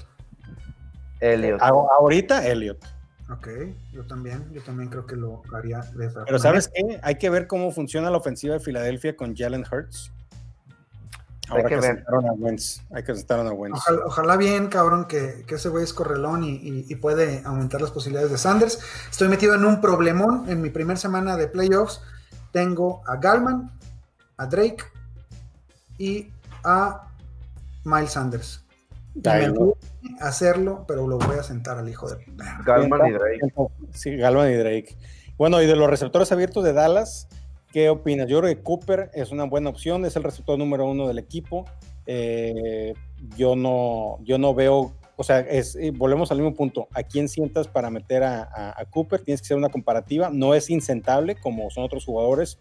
[1.60, 2.84] A- ahorita Elliot.
[3.30, 3.48] Ok,
[3.92, 6.38] yo también, yo también creo que lo haría de esa Pero manera.
[6.40, 6.98] ¿sabes qué?
[7.04, 10.12] Hay que ver cómo funciona la ofensiva de Filadelfia con Jalen Hurts.
[11.56, 12.04] Hay que que, ver.
[12.08, 12.80] a Wentz.
[12.92, 13.76] Hay que sentar a Wentz.
[13.78, 17.80] Ojalá, ojalá bien, cabrón, que, que ese güey es correlón y, y- y puede aumentar
[17.80, 18.78] las posibilidades de Sanders.
[19.10, 22.00] Estoy metido en un problemón en mi primera semana de playoffs.
[22.52, 23.70] Tengo a Galman,
[24.36, 24.84] a Drake
[25.98, 26.30] y
[26.64, 27.08] a
[27.84, 28.64] Miles Sanders.
[29.14, 29.74] Duele
[30.20, 32.24] hacerlo, pero lo voy a sentar al hijo de...
[32.64, 33.40] Galman y Drake.
[33.92, 34.96] Sí, Galvan y Drake.
[35.36, 37.28] Bueno, y de los receptores abiertos de Dallas,
[37.72, 38.28] ¿qué opinas?
[38.28, 41.64] Yo creo que Cooper es una buena opción, es el receptor número uno del equipo.
[42.06, 42.94] Eh,
[43.36, 46.88] yo, no, yo no veo, o sea, es, eh, volvemos al mismo punto.
[46.92, 49.20] ¿A quién sientas para meter a, a- a Cooper?
[49.22, 50.30] Tienes que ser una comparativa.
[50.32, 52.58] No es insentable como son otros jugadores,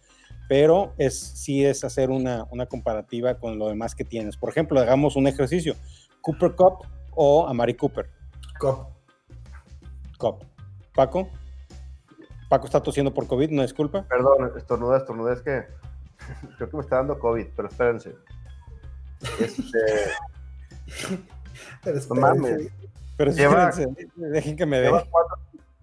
[0.48, 4.36] pero es, sí es hacer una, una comparativa con lo demás que tienes.
[4.38, 5.76] Por ejemplo, hagamos un ejercicio.
[6.22, 8.08] Cooper Cup o Amari Cooper.
[8.60, 8.90] Cop.
[10.18, 10.44] Cop.
[10.94, 11.30] Paco.
[12.50, 14.04] Paco está tosiendo por COVID, no disculpa.
[14.10, 15.34] Perdón, estornuda, estornuda.
[15.34, 15.66] Es que
[16.58, 18.16] creo que me está dando COVID, pero espérense.
[19.40, 19.78] Este,
[21.84, 22.70] Pero No mames.
[23.18, 25.38] Pero Lleva- espérense, dejen que me lleva, cuatro,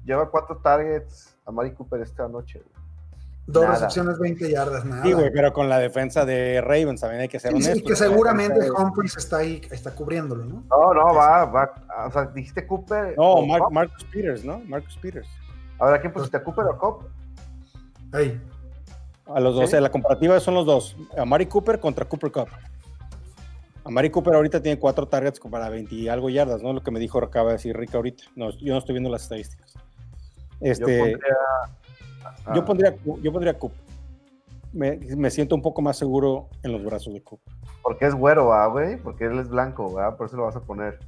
[0.04, 2.60] lleva cuatro targets a Mari Cooper esta noche.
[2.60, 2.76] güey.
[3.48, 3.74] Dos Nada.
[3.74, 5.02] recepciones, 20 yardas, nada.
[5.04, 7.94] Sí, güey, pero con la defensa de Ravens también hay que ser Sí, sí, que
[7.94, 10.64] seguramente Humphries está ahí, está cubriéndolo, ¿no?
[10.68, 11.72] No, no, va, va.
[12.08, 13.14] O sea, dijiste Cooper.
[13.16, 13.42] No.
[13.70, 14.58] Marcus Peters, ¿no?
[14.66, 15.28] Marcus Peters.
[15.78, 16.42] Ahora, ¿quién pusiste?
[16.42, 17.02] ¿Cooper o Cop?
[18.12, 18.40] Ahí.
[19.26, 19.76] A los dos, Sí.
[19.76, 20.96] eh, la comparativa son los dos.
[21.18, 22.48] A Mari Cooper contra Cooper Cup.
[23.84, 26.72] A Mari Cooper ahorita tiene cuatro targets para 20 y algo yardas, ¿no?
[26.72, 28.24] Lo que me dijo, acaba de decir Rick ahorita.
[28.34, 29.74] No, yo no estoy viendo las estadísticas.
[30.60, 31.36] Este, Yo pondría.
[32.46, 33.72] ah, yo pondría, yo pondría Coop.
[34.72, 37.40] Me, me siento un poco más seguro en los brazos de Coop.
[37.82, 38.96] Porque es güero, ¿ah, güey?
[38.96, 40.16] Porque él es blanco, ¿verdad?
[40.16, 40.98] Por eso lo vas a poner.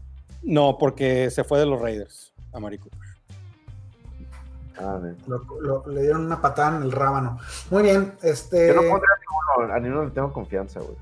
[0.42, 3.08] No, porque se fue de los Raiders, a Mari Cooper.
[4.79, 5.17] Ah, bien.
[5.27, 7.38] Lo- lo- le dieron una patada en el rábano.
[7.71, 8.69] Muy bien, este.
[8.69, 10.97] Yo no pondría a ninguno, a ninguno le tengo confianza, güey.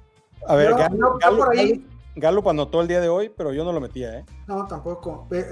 [0.48, 3.52] A ver, Galo, yo Galo- por ahí- Galo- Gallup anotó el día de hoy, pero
[3.52, 4.24] yo no lo metía, ¿eh?
[4.46, 5.28] No, tampoco.
[5.30, 5.46] Eh,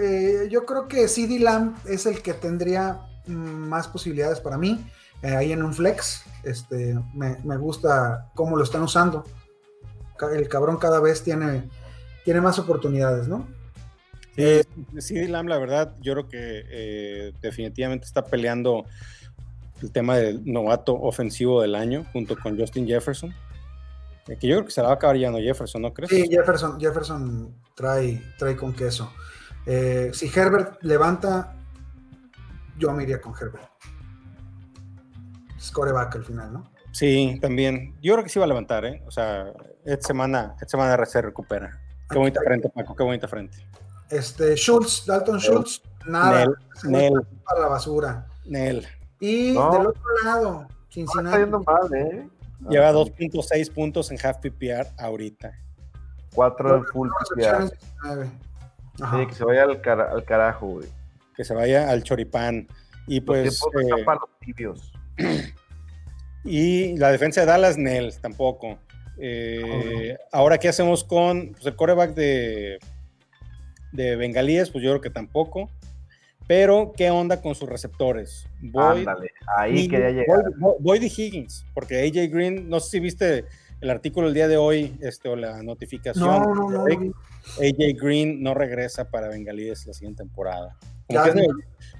[0.45, 4.87] eh, yo creo que CD Lamb es el que tendría mm, más posibilidades para mí.
[5.23, 6.23] eh, ahí en un flex.
[6.43, 9.25] Este, me, me gusta cómo lo están usando.
[10.33, 11.69] El cabrón cada vez tiene,
[12.27, 13.47] tiene más oportunidades, ¿no?
[14.37, 14.63] Sí,
[15.01, 18.85] CD Lamb, la verdad, yo creo que eh, definitivamente está peleando
[19.83, 23.35] el tema del novato ofensivo del año junto con Justin Jefferson.
[24.29, 26.11] Eh, que yo creo que se la va a acabar ya no Jefferson, ¿no crees?
[26.11, 29.13] Sí, Jefferson, Jefferson trae, trae con queso.
[29.67, 31.55] Eh, si Herbert levanta
[32.79, 33.69] yo me iría con Herbert.
[35.61, 36.71] Scoreback al final, ¿no?
[36.93, 37.95] Sí, también.
[38.03, 39.03] Yo creo que sí va a levantar, ¿eh?
[39.07, 39.53] O sea,
[39.85, 41.81] esta semana, esta semana se recupera.
[42.09, 43.59] Qué bonita frente, Paco, qué bonita frente.
[44.11, 46.47] Este, Schultz, Dalton Schultz, nada.
[46.47, 47.13] Nel, Nel.
[47.47, 48.27] A la basura.
[48.45, 48.87] Nel.
[49.21, 49.71] Y No.
[49.73, 51.39] del otro lado, No está Cincinnati.
[51.39, 52.29] yendo mal, ¿eh?
[52.69, 55.53] Lleva 2.6 puntos en half PPR ahorita.
[56.35, 57.61] 4 en full PPR.
[57.61, 58.31] recepciones, 19.
[59.01, 59.19] Ajá.
[59.21, 60.89] Sí, que se vaya al, cara- al carajo, güey.
[61.37, 62.69] Que se vaya al choripán.
[63.07, 63.61] Y pues.
[63.63, 64.93] eh, para los tibios.
[66.45, 68.79] y la defensa de Dallas, Nel, tampoco.
[69.19, 72.79] Eh, Ahora, ¿qué hacemos con pues, el coreback de,
[73.95, 74.71] de Bengalíes?
[74.71, 75.71] Pues yo creo que tampoco.
[76.47, 78.47] Pero, ¿qué onda con sus receptores?
[78.61, 80.43] Boyd, Ándale, ahí quería llegar.
[80.59, 83.47] Boyd- Boyd- y Higgins, porque AJ Green, no sé si viste
[83.81, 86.27] el artículo el día de hoy, este, o la notificación.
[86.27, 86.85] No, no, no.
[86.85, 90.77] AJ Green no regresa para Bengalíes la siguiente temporada.
[91.07, 91.51] Como que, es medio,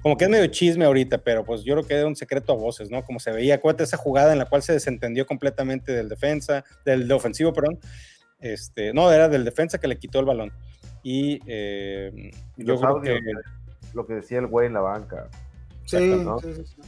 [0.01, 2.55] como que es medio chisme ahorita, pero pues yo creo que era un secreto a
[2.55, 3.03] voces, ¿no?
[3.03, 7.07] Como se veía, acuérdate esa jugada en la cual se desentendió completamente del defensa, del
[7.07, 7.79] de ofensivo, perdón.
[8.39, 10.51] Este, no, era del defensa que le quitó el balón.
[11.07, 13.31] Y eh, Y yo los creo audios, que
[13.93, 15.27] lo que decía el güey en la banca.
[15.85, 16.39] Sí, Exacto, ¿no?
[16.39, 16.81] sí, sí, sí.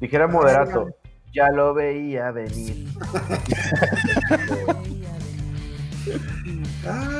[0.00, 0.88] Dijera moderato,
[1.32, 2.88] ya lo veía venir.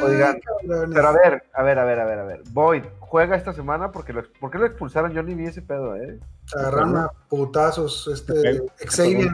[0.02, 0.40] Oigan.
[0.66, 2.42] Pero a ver, a ver, a ver, a ver, a ver.
[2.50, 3.92] Boyd, ¿juega esta semana?
[3.92, 5.12] Porque lo, ¿Por qué lo expulsaron?
[5.12, 6.18] Yo ni vi ese pedo, ¿eh?
[6.46, 8.08] Se agarraron a putazos.
[8.12, 8.60] Este.
[8.88, 9.28] Xavier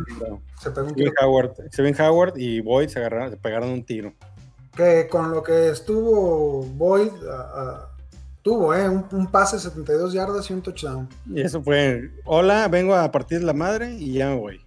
[0.61, 1.13] se pegó un tiro.
[1.23, 4.13] Howard, Steven Howard y Boyd se agarraron, se pegaron un tiro.
[4.77, 7.13] Que con lo que estuvo Boyd,
[8.43, 8.89] tuvo, ¿eh?
[8.89, 11.09] Un, un pase 72 yardas y un touchdown.
[11.33, 14.61] Y eso fue, hola, vengo a partir la madre y ya me voy.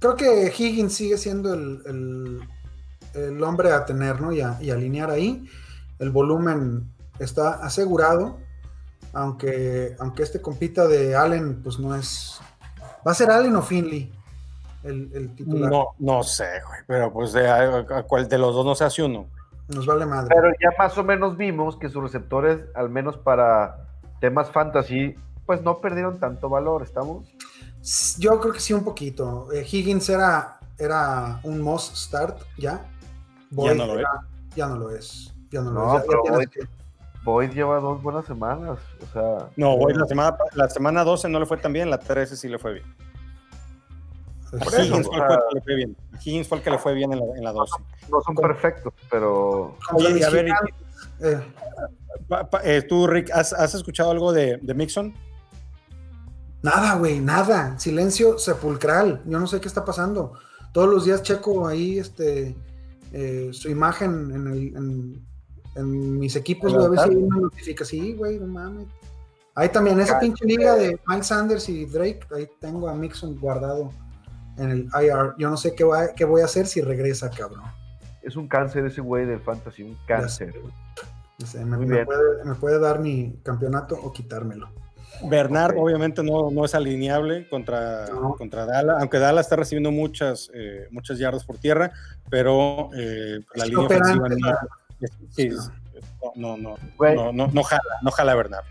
[0.00, 2.40] Creo que Higgins sigue siendo el, el-
[3.14, 4.32] el hombre a tener, ¿no?
[4.32, 5.48] Y, a- y alinear ahí.
[6.00, 8.38] El volumen está asegurado,
[9.12, 12.40] aunque, aunque este compita de Allen, pues no es...
[13.06, 14.12] ¿Va a ser Allen o Finley
[14.84, 15.70] el, el titular?
[15.70, 18.84] No, no sé, güey, pero pues de, a, a cuál de los dos no se
[18.84, 19.26] hace uno.
[19.68, 20.34] Nos vale madre.
[20.34, 23.86] Pero ya más o menos vimos que sus receptores, al menos para
[24.20, 25.14] temas fantasy,
[25.46, 27.26] pues no perdieron tanto valor, ¿estamos?
[28.18, 29.48] Yo creo que sí, un poquito.
[29.52, 32.84] Eh, Higgins era, era un must start ya.
[33.50, 34.08] Boyd no lo era-
[34.56, 35.34] Ya no lo es.
[35.50, 36.04] Ya no, No, lo es.
[36.06, 36.60] Ya- ya que-
[37.24, 39.48] Boyd lleva dos buenas semanas, o sea...
[39.56, 42.48] No, Boyd la semana, la semana 12 no le fue tan bien, la 13 sí
[42.48, 42.84] le fue bien.
[44.58, 45.96] Por eso, Higgins o fue el sea- que le fue bien.
[46.24, 47.72] Higgins fue el que le fue bien en la, en la 12.
[48.10, 49.76] No son perfectos, pero...
[49.90, 50.68] contra Oye, y a ver, Michigan,
[51.20, 51.40] eh,
[52.28, 55.12] Pa- pa- eh, tú, Rick, ¿has, has escuchado algo de, de Mixon?
[56.62, 57.78] nada, güey, nada.
[57.78, 59.22] Silencio sepulcral.
[59.26, 60.32] Yo no sé qué está pasando.
[60.72, 62.56] Todos los días checo ahí este,
[63.12, 65.26] eh, su imagen en, el- en-
[65.76, 68.02] en mis equipos, ¿En güey, a si hay una notificación.
[68.06, 68.86] Sí, güey, no mames.
[69.56, 73.90] Ahí también, esa pinche liga de Mike Sanders y Drake, ahí tengo a Mixon guardado
[74.58, 75.34] en el IR.
[75.38, 77.62] Yo no sé qué, va- qué voy a hacer si regresa, cabrón.
[78.22, 80.54] Es un cáncer ese güey del fantasy, un cáncer.
[81.38, 84.68] No sé, me, puede, me puede dar mi campeonato o quitármelo.
[85.28, 88.34] Bernard obviamente no, no es alineable contra, No.
[88.36, 91.92] contra Dallas, aunque Dallas está recibiendo muchas, eh, muchas yardas por tierra,
[92.30, 94.28] pero eh, la Es línea ofensiva
[95.30, 95.50] sí,
[96.36, 98.64] no, no, no, no, no, no jala, no jala a Bernard.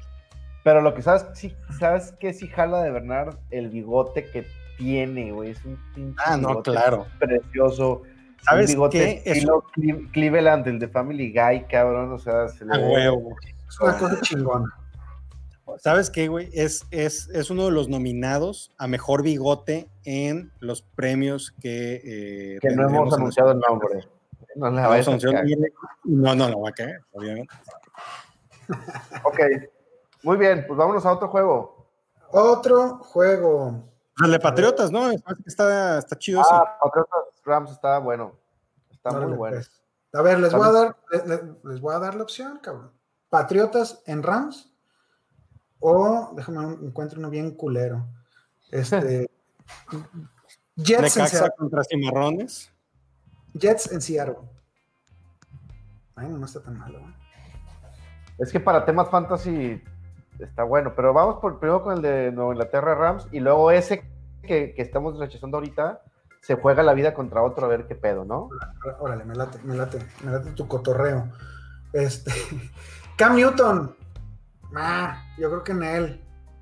[0.63, 4.45] Pero lo que sabes, sí, sabes que sí jala de Bernard el bigote que
[4.77, 5.51] tiene, güey.
[5.51, 7.05] Es un pinche Ah, no, bigote claro.
[7.19, 8.01] precioso.
[8.41, 9.29] ¿Sabes un bigote qué?
[9.31, 12.11] Es estilo Cle- Cleveland, el de Family Guy, cabrón.
[12.11, 13.35] O sea, se le a ve- huevo.
[13.69, 14.65] Es una cosa chingona.
[15.79, 16.49] ¿Sabes qué, güey?
[16.53, 22.01] Es, es, es uno de los nominados a mejor bigote en los premios que...
[22.55, 24.05] eh, que no hemos anunciado el nombre.
[24.55, 24.91] No le No,
[26.03, 27.53] no, no, no va a caer, obviamente.
[29.23, 29.39] Ok,
[30.23, 31.87] muy bien, pues vámonos a otro juego.
[32.31, 33.89] Otro juego.
[34.23, 35.09] El de Patriotas, ¿no?
[35.45, 36.49] Está, está chido ese.
[36.53, 38.33] Ah, Patriotas Rams está bueno.
[38.91, 39.57] Está muy bueno.
[39.57, 39.71] pues.
[40.13, 42.91] A ver, les voy a dar, le- le- les voy a dar la opción, cabrón.
[43.29, 44.71] Patriotas en Rams.
[45.79, 48.05] O déjame un- encuentro uno bien culero.
[48.71, 49.29] Este.
[50.75, 52.71] Jets en, Seattle, contra Cimarrones.
[53.53, 54.37] Jets en Seattle.
[56.15, 56.99] Bueno, no está tan malo.
[56.99, 57.13] ¿eh?
[58.37, 59.83] Es que para temas fantasy
[60.39, 64.02] está bueno, pero vamos por, primero con el de Nueva Inglaterra Rams y luego ese
[64.43, 66.01] que, que estamos rechazando ahorita
[66.43, 68.49] se juega la vida contra otro a ver qué pedo, ¿no?
[68.99, 71.29] Órale, me late, me late, me late tu cotorreo.
[71.93, 72.31] Este.
[73.17, 73.95] Cam Newton.
[74.75, 76.21] Ah, yo creo que en él.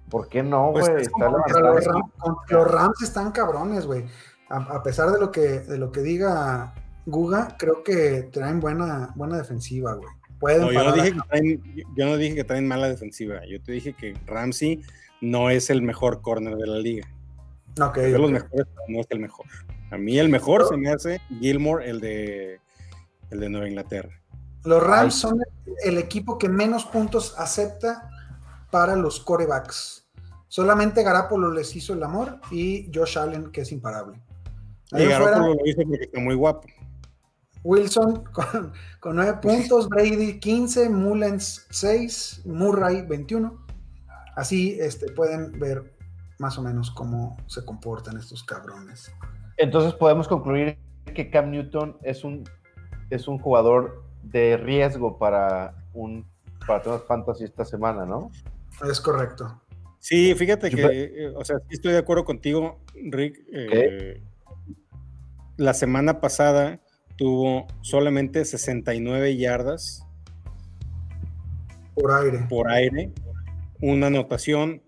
[0.09, 1.05] ¿Por qué no, Pues güey?
[1.05, 4.05] los, Rams, contra los Rams están cabrones, güey.
[4.49, 6.73] A, a pesar de lo que de lo que diga
[7.05, 10.09] Guga, creo que traen buena buena defensiva, güey.
[10.39, 11.63] Pueden No, yo, no dije que traen,
[11.95, 13.39] yo no dije que traen mala defensiva.
[13.47, 14.83] Yo te dije que Ramsey
[15.21, 17.07] no es el mejor corner de la liga.
[17.79, 17.97] Ok.
[17.97, 19.45] de los mejores, pero no es el mejor.
[19.91, 22.59] A mí el mejor se me hace Gilmore, el de,
[23.29, 24.09] el de Nueva Inglaterra.
[24.63, 25.39] Los Rams son
[25.83, 28.09] el equipo que menos puntos acepta
[28.69, 30.07] para los corebacks.
[30.47, 34.21] Solamente Garapolo les hizo el amor y Josh Allen, que es imparable.
[34.91, 36.67] Ahí Y Garoppolo lo hizo porque está muy guapo.
[37.63, 43.65] Wilson con, con 9 puntos, Brady 15, Mullens 6, Murray 21.
[44.35, 45.93] Así este, pueden ver
[46.41, 49.11] más o menos cómo se comportan estos cabrones.
[49.57, 50.79] Entonces podemos concluir
[51.13, 52.43] que Cam Newton es un,
[53.11, 56.25] es un jugador de riesgo para un
[56.65, 58.31] para temas fantasy esta semana, ¿no?
[58.89, 59.61] Es correcto.
[59.99, 63.37] Sí, fíjate que, eh, o sea, sí estoy de acuerdo contigo, Rick.
[63.53, 64.23] eh,
[65.57, 66.79] La semana pasada
[67.17, 70.07] tuvo solamente 69 yardas
[71.93, 72.39] Por aire.
[72.49, 73.11] por aire,
[73.79, 74.81] una anotación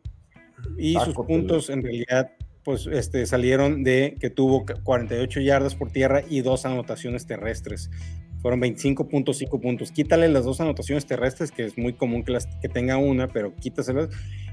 [0.77, 2.31] y Ah, sus puntos en realidad
[2.63, 7.89] pues este, salieron de que tuvo 48 yardas por tierra y dos anotaciones terrestres.
[8.41, 9.91] Fueron 25.5 puntos.
[9.91, 13.55] Quítale las dos anotaciones terrestres, que es muy común que, las, que tenga una, pero
[13.55, 14.09] quítaselas.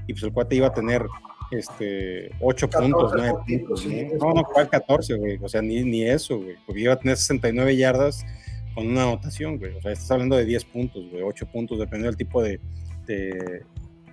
[0.07, 1.05] Y pues el cuate iba a tener
[1.51, 3.81] este, 8 14 puntos, 9 puntitos, puntos.
[3.81, 4.29] sí, ¿no?
[4.29, 5.37] No, no, ¿cuál 14, güey?
[5.41, 6.55] O sea, ni, ni eso, güey.
[6.65, 8.25] Porque iba a tener 69 yardas
[8.73, 9.73] con una anotación, güey.
[9.75, 12.59] O sea, estás hablando de 10 puntos, güey, 8 puntos, dependiendo del tipo de,
[13.05, 13.63] de,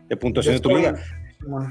[0.08, 0.96] de puntuación de tu liga.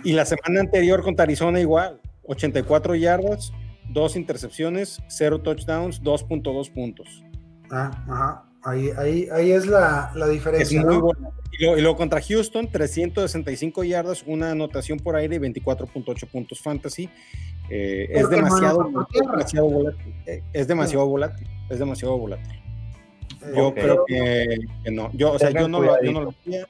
[0.04, 3.52] Y la semana anterior contra Arizona igual, 84 yardas,
[3.90, 7.24] 2 intercepciones, 0 touchdowns, 2.2 puntos.
[7.72, 8.44] Ah, ajá.
[8.64, 10.82] Ahí, ahí, ahí es la, la Es diferencia.
[10.82, 11.02] muy ¿no?
[11.02, 11.32] bueno.
[11.52, 16.60] Y luego, y luego contra Houston, 365 yardas, una anotación por aire y 24.8 puntos
[16.60, 17.10] fantasy.
[17.70, 19.32] Eh, es no demasiado, por es tierra.
[19.32, 20.14] demasiado volátil.
[20.26, 21.48] eh, Es demasiado volátil.
[21.70, 22.62] Es demasiado volátil.
[23.44, 25.12] Eh, Yo creo que, que no.
[25.14, 26.68] Yo, o sea, yo no, lo, yo no lo hacía.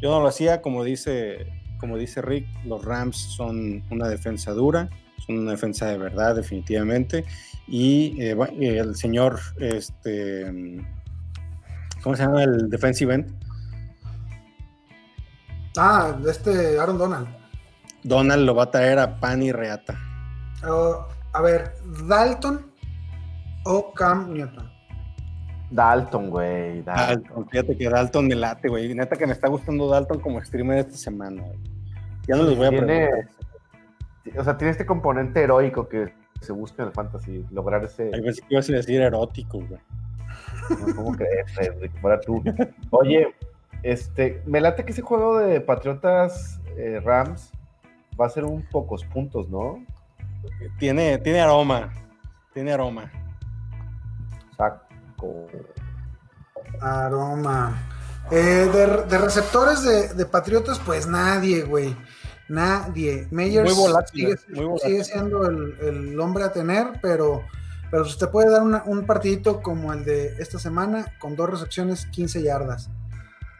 [0.00, 1.46] Yo no lo hacía, como dice,
[1.82, 4.88] como dice Rick, los Rams son una defensa dura,
[5.26, 7.24] son una defensa de verdad, definitivamente.
[7.66, 10.46] Y eh, y el señor, este,
[12.00, 13.34] ¿cómo se llama el defensive end?
[15.76, 17.26] Ah, este Aaron Donald.
[18.04, 19.98] Donald lo va a traer a pan y reata.
[20.64, 21.74] Oh, a ver,
[22.06, 22.64] Dalton
[23.64, 24.70] o Cam Newton.
[25.72, 26.82] Dalton, güey.
[26.82, 27.24] Dalton.
[27.24, 28.94] Dalton, fíjate que Dalton me late, güey.
[28.94, 31.42] Neta que me está gustando Dalton como streamer esta semana.
[31.42, 31.71] güey.
[32.26, 34.38] Ya no les voy a Tiene- preguntar.
[34.38, 38.10] O sea, tiene este componente heroico que se busca en el fantasy, lograr ese.
[38.14, 39.80] Hay veces que ibas a decir erótico, güey.
[40.86, 41.52] No, ¿Cómo crees?
[42.00, 42.42] Fuera tú.
[42.90, 43.34] Oye,
[43.82, 47.52] este, me late que ese juego de Patriotas eh, Rams
[48.20, 49.84] va a ser un pocos puntos, ¿no?
[50.78, 51.92] Tiene, tiene aroma.
[52.54, 53.10] Tiene aroma.
[54.56, 55.46] Saco.
[56.80, 57.76] Aroma.
[58.30, 58.36] Eh,
[58.72, 61.94] de, de receptores de, de Patriotas, pues nadie, güey.
[62.48, 63.28] Nadie.
[63.30, 64.90] Meyers Muy volátil, sigue, muy volátil.
[64.90, 67.42] sigue siendo el, el hombre a tener, pero,
[67.90, 72.06] pero usted puede dar una- un partidito como el de esta semana con dos recepciones,
[72.06, 72.90] 15 yardas.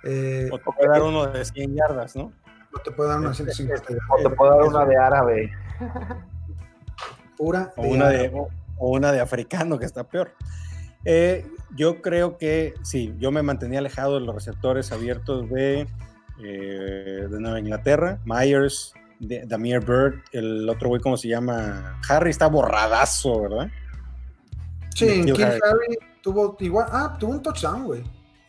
[0.04, 2.32] Eh, O te puede dar uno de 100 yardas, ¿no?
[2.74, 5.52] o te puede dar una 150 O te puedo dar una de árabe.
[7.36, 7.72] pura.
[7.76, 8.48] O una de, yardas.
[8.78, 10.32] o una de africano, que está peor.
[11.04, 11.46] Eh,
[11.76, 15.86] yo creo que sí, yo me mantenía alejado de los receptores abiertos de,
[16.42, 18.18] eh, de Nueva Inglaterra.
[18.24, 22.00] Myers, de, Damir Bird, el otro güey, ¿cómo se llama?
[22.08, 23.68] Harry está borradazo, ¿verdad?
[24.94, 25.60] Sí, Kill Harry.
[25.64, 26.86] Harry tuvo igual.
[26.90, 28.02] Ah, tuvo un touchdown, güey.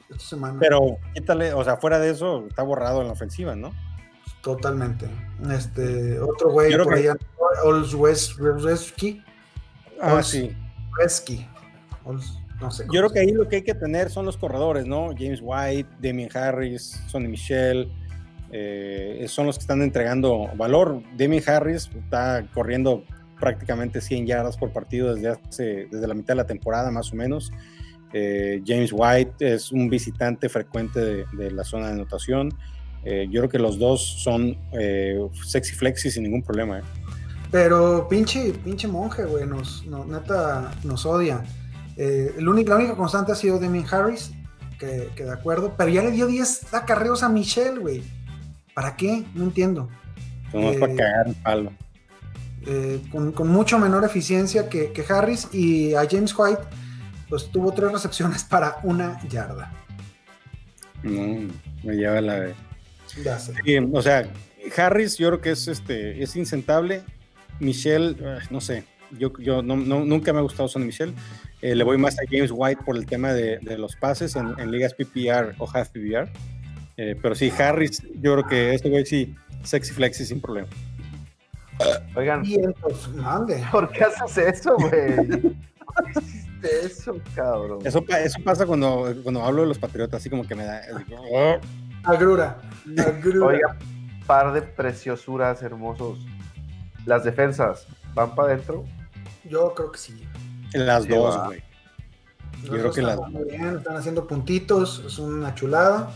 [0.10, 0.60] Esta semana.
[0.60, 3.72] Pero quítale, o sea, fuera de eso, está borrado en la ofensiva, ¿no?
[4.42, 5.08] Totalmente.
[5.50, 7.16] Este, otro güey por que- allá,
[7.64, 9.24] Olszewski,
[10.02, 10.58] Ah, Ols- sí.
[10.92, 11.48] Olszewski,
[12.04, 12.84] Ols- no sé.
[12.86, 15.10] Yo creo que ahí lo que hay que tener son los corredores, ¿no?
[15.18, 17.92] James White, Damien Harris, Sonny Michel,
[18.52, 21.02] eh, son los que están entregando valor.
[21.18, 23.04] Damien Harris está corriendo
[23.40, 27.16] prácticamente 100 yardas por partido desde, hace, desde la mitad de la temporada, más o
[27.16, 27.52] menos.
[28.14, 32.54] Eh, James White es un visitante frecuente de, de la zona de anotación.
[33.04, 36.80] Eh, yo creo que los dos son eh, sexy flexi sin ningún problema.
[36.80, 36.84] ¿eh?
[37.52, 41.44] Pero pinche, pinche monje, güey, nos, no- neta nos odia.
[41.98, 44.32] Eh, el único, la única constante ha sido Damien Harris,
[44.80, 48.04] que, que de acuerdo, pero ya le dio 10 acarreos a Michelle, güey.
[48.74, 49.24] ¿Para qué?
[49.36, 49.90] No entiendo.
[50.52, 51.72] Nomás Eh, para cagar el palo.
[52.66, 56.62] Eh, con, con mucho menor eficiencia que, que Harris y a James White,
[57.30, 59.72] pues tuvo tres recepciones para una yarda.
[61.04, 61.50] No,
[61.84, 62.56] me lleva la de.
[63.24, 63.54] Ya sé.
[63.66, 64.32] Sí, o sea,
[64.78, 67.04] Harris yo creo que es este es insentable.
[67.60, 68.16] Michelle,
[68.50, 68.86] no sé,
[69.18, 71.14] yo, yo no, no- nunca me ha gustado Sonny Michelle.
[71.62, 74.54] Eh, le voy más a James White por el tema de, de los pases en,
[74.60, 76.30] en ligas PPR o half PPR.
[76.98, 80.68] Eh, pero sí, Harris, yo creo que este güey sí, Sexy flexi sin problema.
[82.16, 82.44] Oigan,
[83.16, 83.64] mande.
[83.72, 85.16] ¿por qué haces eso, güey?
[85.96, 87.80] ¿Por qué hiciste eso, cabrón?
[87.84, 88.04] Eso
[88.44, 90.82] pasa cuando, cuando hablo de los patriotas, así como que me da.
[91.32, 91.58] "Oh".
[92.04, 92.58] Agrura.
[92.98, 93.46] Agrura.
[93.46, 93.78] Oiga,
[94.28, 96.20] par de preciosuras hermosos.
[97.06, 98.86] Las defensas, ¿van para adentro?
[99.50, 100.24] Yo creo que sí.
[100.74, 101.64] Las Sí, dos, güey.
[102.64, 106.14] Los creo que están las- muy bien, están haciendo puntitos, es una chulada.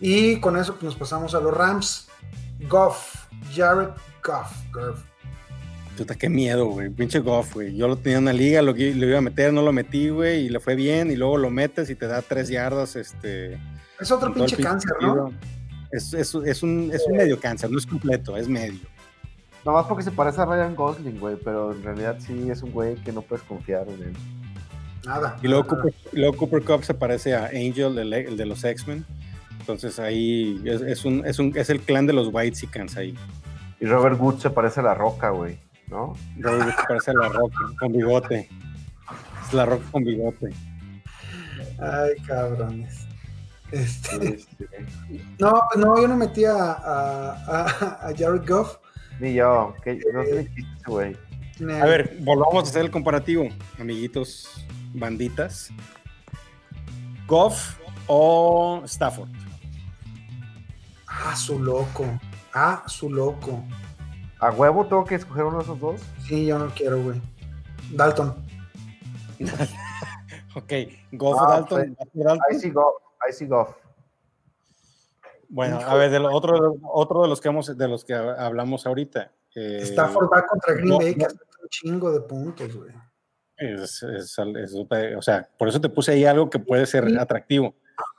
[0.00, 2.08] Y con eso pues, nos pasamos a los Rams.
[2.68, 3.88] Goff, Jared
[4.22, 4.52] Goff.
[4.72, 5.00] Goff.
[5.96, 6.90] Puta, qué miedo, güey.
[6.90, 7.74] Pinche Goff, güey.
[7.76, 10.48] Yo lo tenía en una liga, lo, iba a meter, no lo metí, güey, y
[10.48, 13.58] le fue bien, y luego lo metes y te da tres yardas, este.
[13.98, 15.14] Es otro pinche cáncer, partido.
[15.30, 15.32] ¿no?
[15.90, 18.78] Es, es, es un, es un medio cáncer, no es completo, es medio.
[19.64, 22.94] Nomás porque se parece a Ryan Gosling, güey, pero en realidad sí es un güey
[22.96, 24.16] que no puedes confiar en él.
[25.04, 25.36] Nada.
[25.42, 25.82] Y luego nada.
[25.82, 29.04] Cooper, luego Cooper Cup se parece a Angel, el, el de los X-Men.
[29.60, 33.14] Entonces ahí es, es un, es, un, es el clan de los White Sicans ahí.
[33.80, 36.14] Y Robert Wood se parece a la roca, güey, ¿no?
[36.38, 38.48] Robert Wood se parece a la roca, con bigote.
[39.46, 40.48] Es la roca con bigote.
[41.80, 43.06] Ay, cabrones.
[43.70, 44.66] Este, Este,
[45.38, 48.78] no, no, yo no metí a, a, a- a Jared Goff.
[49.20, 51.16] Ni yo, que no tiene chiste, güey.
[51.80, 53.48] A ver, volvamos a hacer el comparativo,
[53.80, 54.64] amiguitos,
[54.94, 55.70] banditas.
[57.26, 59.28] Goff o Stafford.
[61.06, 62.04] Ah, su loco.
[62.54, 63.64] Ah, su loco.
[64.38, 66.00] ¿A huevo tengo que escoger uno de esos dos?
[66.26, 67.20] Sí, yo no quiero, güey.
[67.92, 68.34] Dalton.
[70.54, 70.72] Ok,
[71.12, 71.96] Goff Ah, o Dalton.
[72.14, 72.38] Dalton.
[72.50, 72.94] Ahí sí Goff,
[73.24, 73.74] ahí sí Goff.
[75.48, 78.86] Bueno, a ver, de lo- otro, otro de los que hemos, de los que hablamos
[78.86, 79.32] ahorita.
[79.54, 82.92] eh, Stafford va contra Green no, Bay, que hace un chingo de puntos, güey.
[83.56, 84.74] es- es- es-
[85.16, 87.74] o sea, por eso te puse ahí algo que puede ser atractivo.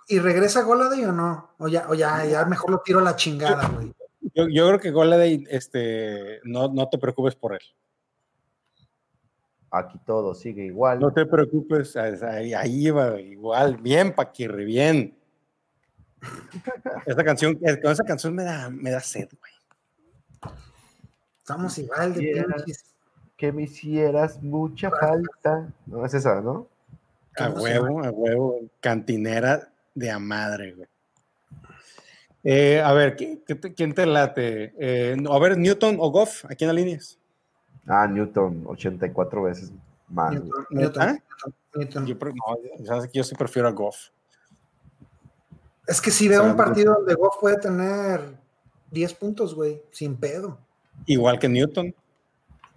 [0.08, 1.52] ¿Y regresa Goladay o no?
[1.60, 3.94] O ya, o ya, ya mejor lo tiro a la chingada, güey.
[4.34, 7.62] Yo, yo creo que Goladay, este, no, no te preocupes por él.
[9.72, 11.00] Aquí todo sigue igual.
[11.00, 15.16] No te preocupes, ahí, ahí va, igual, bien, Paquirri, bien.
[17.06, 20.54] Esta canción, eh, con esa canción me da, me da sed, güey.
[21.38, 22.86] Estamos igual de pinches.
[23.38, 25.72] Que me hicieras mucha falta.
[25.86, 26.68] No, es esa, ¿no?
[27.38, 30.88] A ¿Cómo se huevo, a huevo, cantinera de a madre, güey.
[32.44, 34.74] Eh, a ver, ¿qué- qué te- ¿quién te late?
[34.78, 37.18] Eh, a ver, Newton o Goff, ¿a quién alineas?
[37.88, 39.72] Ah, Newton, 84 veces
[40.08, 40.34] más.
[40.34, 41.06] Newton, ¿Neta?
[41.74, 42.06] Newton, Newton.
[42.06, 44.10] Yo, no, que yo sí prefiero a Goff.
[45.90, 48.22] Es que si veo un partido donde Goff puede tener
[48.92, 50.60] 10 puntos, güey, sin pedo.
[51.06, 51.94] Igual que Newton.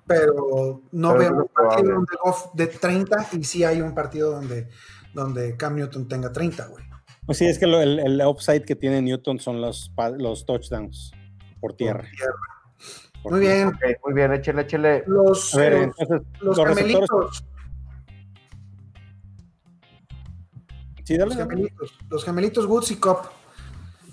[0.06, 1.92] Pero no Pero veo un partido probable.
[1.92, 4.68] donde Goff de 30 y sí hay un partido donde,
[5.14, 6.84] donde Cam Newton tenga 30, güey.
[7.26, 11.12] Pues sí, es que lo- el, el upside que tiene Newton son los, los touchdowns
[11.60, 12.04] por tierra.
[13.22, 13.72] Por Muy tierra.
[13.80, 13.96] bien.
[14.04, 15.04] Muy bien, échale, échale.
[15.06, 17.44] Los, ver, los, entonces, los los receptores.
[21.04, 21.50] Sí, dale, los dale.
[21.50, 23.26] gemelitos, los gemelitos Woods y Cop,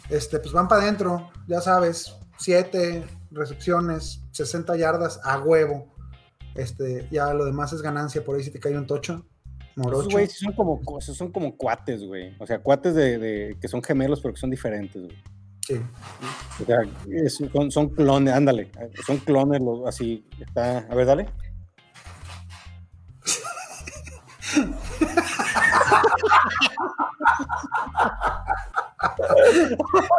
[0.09, 5.93] este, pues van para adentro, ya sabes, 7 recepciones, 60 yardas a huevo.
[6.55, 9.25] Este, ya lo demás es ganancia, por ahí si te cae un tocho,
[9.75, 10.09] morocho.
[10.09, 12.35] güeyes sí son como, son como cuates, güey.
[12.39, 15.15] O sea, cuates de, de- que son gemelos, pero que son diferentes, güey.
[15.65, 15.79] Sí.
[16.61, 16.79] O sea,
[17.11, 18.71] es- son, son clones, ándale.
[19.05, 20.27] Son clones, los- así.
[20.39, 21.29] Está, a ver, dale.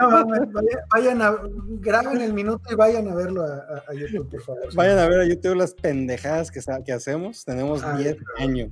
[0.00, 1.34] No mames, vaya- vayan a,
[1.80, 4.74] graben el minuto y vayan a verlo a, a- a YouTube, por favor.
[4.74, 7.44] Vayan a ver a YouTube las pendejadas que, que hacemos.
[7.44, 8.50] Tenemos Ay, 10 cabrón.
[8.50, 8.70] años.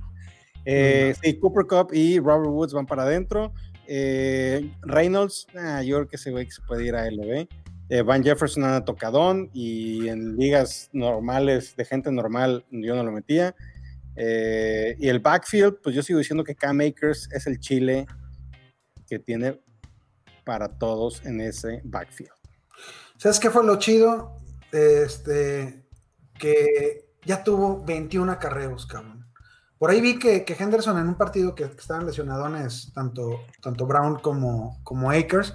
[0.65, 3.53] Eh, sí, Cooper Cup y Robert Woods van para adentro.
[3.87, 7.47] Eh, Reynolds, ah, yo creo que ese güey que se puede ir a LB.
[7.91, 13.11] Eh, Van Jefferson anda tocadón y en ligas normales, de gente normal, yo no lo
[13.11, 13.55] metía.
[14.19, 18.05] Eh, y el backfield, pues yo sigo diciendo que Cam Akers es el chile
[19.07, 19.61] que tiene
[20.43, 22.33] para todos en ese backfield.
[23.17, 24.37] ¿Sabes qué fue lo chido?
[24.71, 25.85] Este,
[26.37, 29.25] que ya tuvo 21 acarreos, cabrón.
[29.77, 34.19] Por ahí vi que, Henderson en un partido que, que estaban lesionadones, tanto, tanto Brown
[34.19, 35.53] como, como Akers,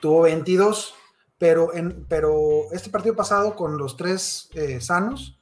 [0.00, 0.94] tuvo 22,
[1.38, 5.38] pero, en, pero este partido pasado con los tres eh, sanos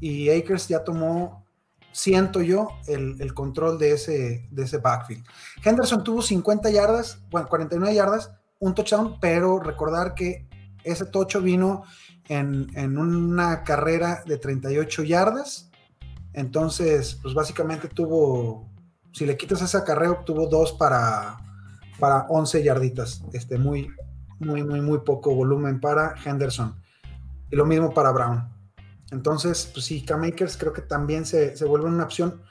[0.00, 1.45] y Akers ya tomó,
[1.96, 5.24] siento yo, el, control de ese, backfield.
[5.64, 10.46] Henderson tuvo 50 yardas, bueno, 49 yardas, un touchdown, pero recordar que
[10.84, 11.84] ese tocho vino
[12.28, 15.70] en, en una carrera de 38 yardas.
[16.34, 18.68] Entonces, pues básicamente tuvo,
[19.14, 21.38] si le quitas ese acarreo, tuvo dos para,
[21.98, 23.22] para 11 yarditas.
[23.32, 23.88] Este, muy,
[24.38, 26.78] muy, muy, muy poco volumen para Henderson.
[27.50, 28.55] Y lo mismo para Brown.
[29.10, 32.42] Entonces, pues sí, K-Makers creo que también se, se vuelve una opción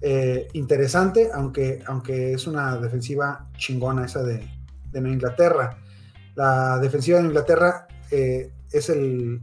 [0.00, 4.48] eh, interesante, aunque, aunque es una defensiva chingona esa de,
[4.90, 5.78] de Inglaterra.
[6.34, 9.42] La defensiva de Inglaterra eh, es el.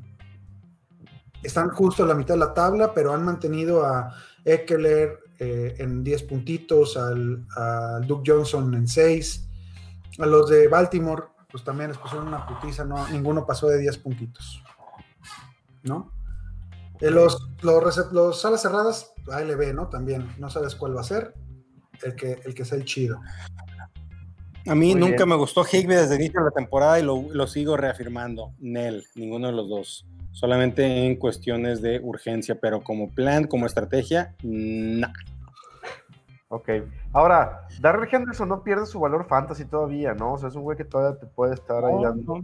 [1.43, 6.03] Están justo a la mitad de la tabla, pero han mantenido a Eckler eh, en
[6.03, 9.47] 10 puntitos, al, a Duke Johnson en 6.
[10.19, 13.99] A los de Baltimore, pues también les pusieron una putiza, no, ninguno pasó de 10
[13.99, 14.63] puntitos.
[15.83, 16.16] ¿No?
[17.01, 19.13] Eh, los, los, los, salas cerradas,
[19.57, 19.87] ve, ¿no?
[19.87, 21.33] También, no sabes cuál va a ser,
[22.03, 23.19] el que, el que sea el chido.
[24.67, 27.77] A mí nunca me gustó Higby desde el inicio de la temporada y lo, sigo
[27.77, 28.53] reafirmando.
[28.59, 30.07] Nel, ninguno de los dos.
[30.31, 35.07] Solamente en cuestiones de urgencia, pero como plan, como estrategia, no.
[36.49, 36.69] Ok.
[37.11, 40.33] Ahora, Darrell Henderson no pierde su valor fantasy todavía, ¿no?
[40.33, 42.41] O sea, es un güey que todavía te puede estar ahí dando.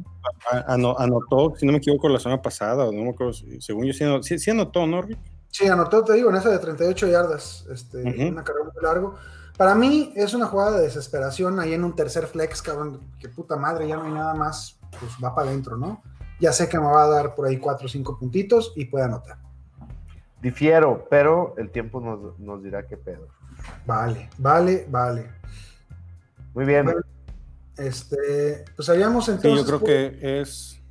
[0.97, 4.85] Anotó, si no me equivoco, la semana pasada, no me acuerdo, según yo sí, anotó,
[4.85, 5.19] ¿no, Rick?
[5.49, 9.15] Sí, anotó, te digo, en esa de 38 yardas, este, una carrera muy largo.
[9.57, 13.55] Para mí es una jugada de desesperación ahí en un tercer flex, cabrón, que puta
[13.55, 16.01] madre, ya no hay nada más, pues va para adentro, ¿no?
[16.39, 19.05] Ya sé que me va a dar por ahí cuatro o cinco puntitos y puede
[19.05, 19.37] anotar.
[20.41, 22.01] Difiero, pero el tiempo
[22.37, 23.27] nos, dirá qué pedo.
[23.85, 25.29] Vale, vale, vale.
[26.53, 26.93] Muy bien.
[27.77, 29.51] este, pues habíamos entonces.
[29.51, 30.81] Sí, yo creo que es.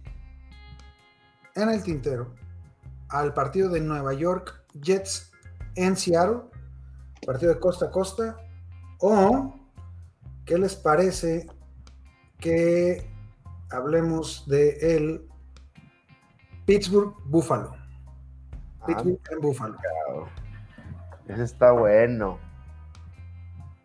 [1.55, 2.35] En el tintero,
[3.09, 5.31] al partido de Nueva York Jets
[5.75, 6.41] en Seattle,
[7.27, 8.37] partido de costa a costa,
[9.01, 9.55] o,
[10.45, 11.47] ¿qué les parece
[12.39, 13.11] que
[13.71, 15.29] hablemos de el
[16.65, 17.75] Pittsburgh Buffalo?
[18.81, 19.77] Ah, Pittsburgh en Buffalo.
[21.29, 22.39] Ese está bueno.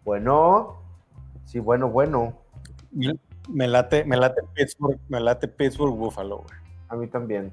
[0.08, 0.78] Bueno,
[1.44, 2.42] sí, bueno, bueno.
[3.50, 6.46] Me late, me late Pittsburgh, me late Pittsburgh Buffalo,
[6.88, 7.52] A mí también.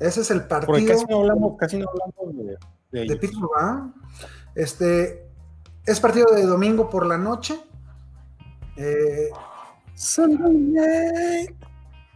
[0.00, 0.72] Ese es el partido.
[0.72, 2.58] Porque casi no hablamos, casi no hablamos
[2.90, 3.88] de, de, Pittsburgh, ¿ah?
[4.56, 5.28] Este,
[5.84, 7.56] es partido de domingo por la noche.
[8.76, 9.30] Eh,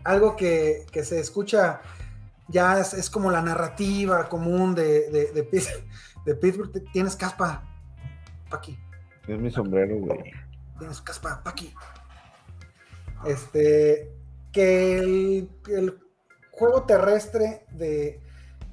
[0.02, 1.80] algo que, se escucha
[2.48, 6.90] ya es, como la narrativa común de, de, de, Pittsburgh.
[6.92, 7.62] Tienes caspa,
[8.50, 8.76] Paqui.
[9.32, 10.18] Es mi sombrero, güey.
[10.78, 11.72] Tienes caspa, Paqui.
[13.26, 14.10] Este,
[14.52, 15.98] que el,
[16.50, 18.20] juego terrestre de,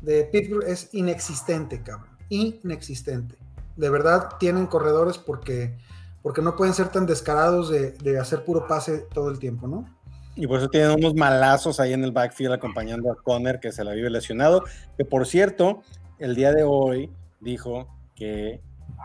[0.01, 2.09] de Pittsburgh es inexistente, cabrón.
[2.29, 3.37] Inexistente
[3.77, 5.77] de verdad tienen corredores porque,
[6.21, 9.87] porque no pueden ser tan descarados de, hacer puro pase todo el tiempo, ¿no?
[10.35, 13.83] Y por eso tienen unos malazos ahí en el backfield acompañando a Conner, que se
[13.83, 14.65] la vive lesionado.
[14.95, 15.81] Que por cierto,
[16.19, 18.61] el día de hoy dijo que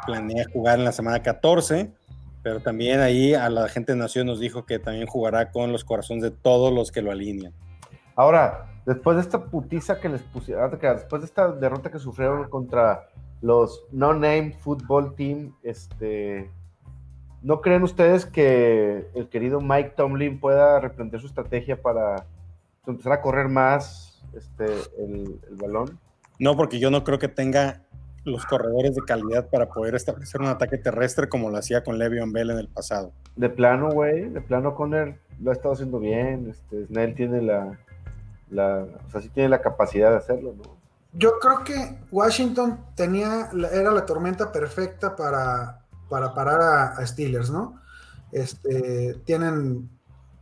[0.06, 1.92] planea jugar en la semana 14,
[2.42, 5.84] pero también ahí a la gente de Nación nos dijo que también jugará con los
[5.84, 7.52] corazones de todos los que lo alinean.
[8.16, 13.08] Ahora, después de esta putiza que les pusieron, después de esta derrota que sufrieron contra
[13.40, 16.50] los no-name football team, este,
[17.42, 22.26] ¿no creen ustedes que el querido Mike Tomlin pueda replantear su estrategia para
[22.86, 24.66] empezar a correr más este,
[24.98, 25.98] el, balón?
[26.38, 27.82] No, porque yo no creo que tenga
[28.24, 32.32] los corredores de calidad para poder establecer un ataque terrestre como lo hacía con Le'Veon
[32.32, 33.12] Bell en el pasado.
[33.36, 37.78] De plano, güey, de plano Conner lo ha estado haciendo bien, este, Snell tiene la,
[38.50, 40.82] la, o sea, sí tiene la capacidad de hacerlo, ¿no?
[41.14, 46.62] Yo creo que Washington tenía, era la tormenta perfecta para, para parar
[46.96, 47.80] a, Steelers, ¿no?
[48.30, 49.90] Este, tienen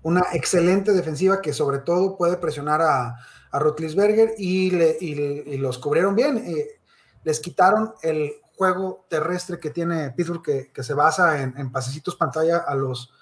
[0.02, 3.16] una excelente defensiva que sobre todo puede presionar a,
[3.50, 6.38] a Rotlisberger y, le, los cubrieron bien.
[6.38, 6.79] Eh,
[7.24, 12.74] les quitaron el juego terrestre que tiene Pittsburgh que, se basa en, pasecitos pantalla a
[12.74, 13.12] los,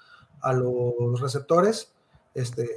[0.41, 1.93] a los receptores
[2.35, 2.75] este,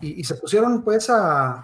[0.00, 1.62] y, se pusieron pues a,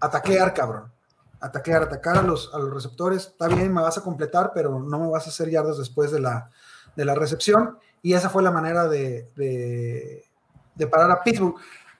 [0.00, 0.92] ataquear, cabrón.
[1.40, 3.26] Ataquear, atacar a los, a los receptores.
[3.26, 6.20] Está bien, me vas a completar, pero no me vas a hacer yardas después de
[6.20, 6.50] la,
[6.96, 7.78] de la recepción.
[8.02, 11.56] Y esa fue la manera de, de, parar a Pittsburgh.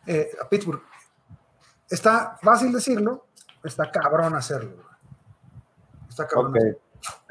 [0.07, 0.83] Eh, a Pittsburgh.
[1.89, 3.27] Está fácil decirlo,
[3.63, 4.94] está cabrón hacerlo.
[6.15, 6.55] Está cabrón.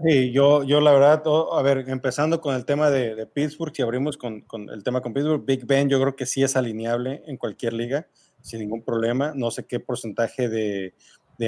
[0.06, 1.24] Sí, yo, yo la verdad,
[1.54, 5.14] a ver, empezando con el tema de, Pittsburgh, si abrimos con, con, el tema con
[5.14, 8.08] Pittsburgh, Big Ben yo creo que sí es alineable en cualquier liga
[8.42, 9.32] sin ningún problema.
[9.34, 10.94] No sé qué porcentaje de,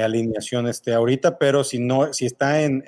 [0.02, 2.84] alineación esté ahorita, pero si no, si está en,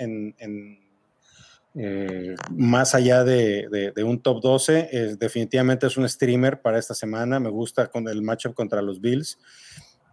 [1.75, 7.39] eh, más allá de, un top 12, definitivamente es un streamer para esta semana.
[7.41, 9.37] Me gusta con el matchup contra los Bills.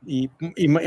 [0.07, 0.30] Y,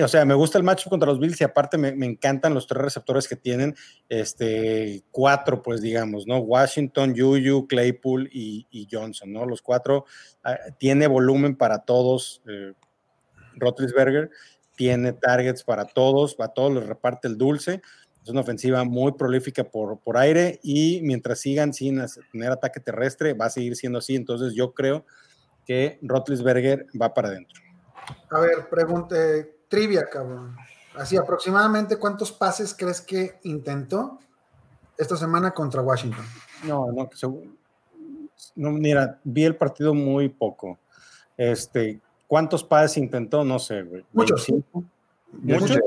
[0.01, 2.82] o sea, me gusta el matchup contra los Bills y aparte me, encantan los tres
[2.82, 3.76] receptores que tienen,
[4.09, 6.39] este, cuatro, pues digamos, ¿no?
[6.39, 9.45] Washington, Juju, Claypool y, Johnson, ¿no?
[9.45, 10.05] Los cuatro,
[10.43, 12.41] ah, tiene volumen para todos.
[12.47, 12.74] Eh,
[13.55, 14.30] Rotlisberger
[14.76, 17.82] tiene targets para todos, a todos les reparte el dulce.
[18.24, 23.34] Es una ofensiva muy prolífica por, por aire y mientras sigan sin tener ataque terrestre,
[23.34, 24.15] va a seguir siendo así.
[24.15, 25.05] Entonces yo creo
[25.65, 27.66] que Rotlisberger va para adentro.
[28.30, 30.55] A ver, pregunte, trivia, cabrón.
[30.95, 34.20] Así, aproximadamente, ¿cuántos pases crees que intentó
[34.97, 36.26] esta semana contra Washington?
[36.64, 37.10] No, no,
[38.55, 40.80] no mira, vi el partido muy poco.
[41.38, 43.43] Este, ¿cuántos pases intentó?
[43.43, 44.05] No sé, güey.
[44.12, 44.47] Muchos.
[45.32, 45.80] ¿Muchos?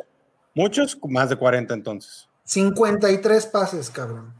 [0.54, 2.28] Muchos, más de 40 entonces.
[2.44, 4.34] 53 pases, cabrón.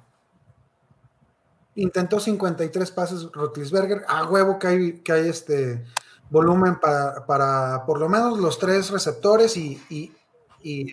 [1.75, 4.05] Intentó 53 pases Rotlisberger.
[4.09, 5.85] A huevo que hay, que hay este
[6.31, 9.81] volumen para, para por lo menos los tres receptores y,
[10.63, 10.91] y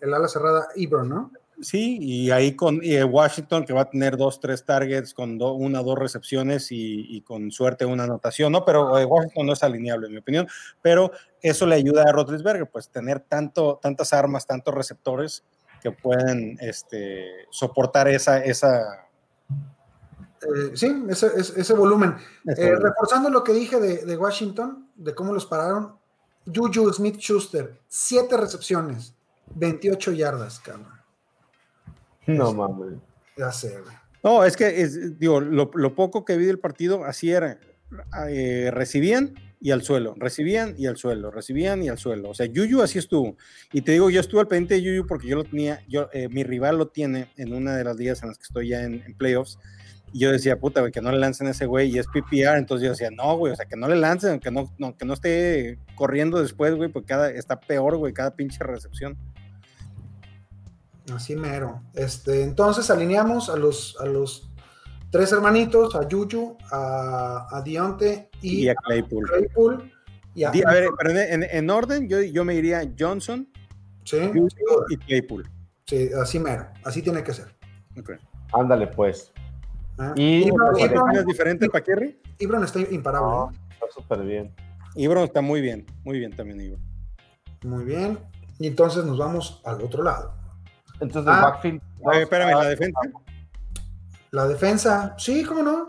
[0.00, 1.30] el, ala cerrada Ibron, ¿no?
[1.60, 5.84] Sí, y ahí con Washington que va a tener dos, tres targets con una o
[5.84, 8.64] dos recepciones y, con suerte una anotación, ¿no?
[8.64, 10.48] Pero eh, Washington no es alineable, en mi opinión,
[10.82, 15.44] pero eso le ayuda a Rotlisberger, pues tener tanto, tantas armas, tantos receptores
[15.80, 18.42] que pueden este, soportar esa...
[18.44, 19.03] esa
[20.44, 22.14] eh, sí, ese, ese, volumen.
[22.46, 25.96] Eh, reforzando lo que dije de, de Washington, de cómo los pararon,
[26.46, 29.14] Juju Smith Schuster, 7 recepciones,
[29.54, 30.92] 28 yardas, cabrón.
[32.26, 32.98] No mames.
[33.36, 33.94] Ya sé, güey.
[34.22, 34.88] No, es que,
[35.18, 37.58] digo, lo, poco que vi del partido, así era.
[38.30, 42.30] Eh, recibían y al suelo, recibían y al suelo, recibían y al suelo.
[42.30, 43.36] O sea, Yuyu así estuvo.
[43.72, 46.28] Y te digo, yo estuve al pendiente de Yuyu porque yo lo tenía, yo, eh,
[46.30, 49.02] mi rival lo tiene en una de las días en las que estoy ya en,
[49.02, 49.58] en playoffs
[50.14, 52.56] y yo decía, puta, güey, que no le lancen a ese güey y es PPR.
[52.56, 55.12] Entonces yo decía, no, güey, o sea, que no le lancen, que no, que no
[55.12, 59.18] esté corriendo después, güey, porque cada, está peor, güey, cada pinche recepción.
[61.12, 61.82] Así mero.
[61.94, 64.48] Este, entonces alineamos a los, a los
[65.10, 69.26] tres hermanitos, a Yuyu, a, a Dionte y, a Claypool.
[69.26, 69.92] Claypool
[70.36, 73.48] y a, ver, pero en, en, orden, yo, yo me iría Johnson,
[74.04, 74.18] ¿Sí?
[74.90, 75.50] y Claypool.
[75.86, 76.68] Sí, así mero.
[76.84, 77.52] Así tiene que ser.
[77.98, 78.16] Okay.
[78.52, 79.32] Ándale, pues.
[79.98, 82.20] Ah, ¿Y Ibron, es diferente para Kerry?
[82.38, 83.28] Ibron está imparable.
[83.28, 84.54] No, está súper bien.
[84.96, 86.80] Ibron está muy bien, muy bien también Ibron.
[87.62, 88.18] Muy bien.
[88.58, 90.34] Y entonces nos vamos al otro lado.
[91.00, 91.80] Entonces, el ah, backfield.
[92.14, 93.00] espérame, ¿la defensa?
[94.30, 95.86] La defensa, sí, ¿cómo no?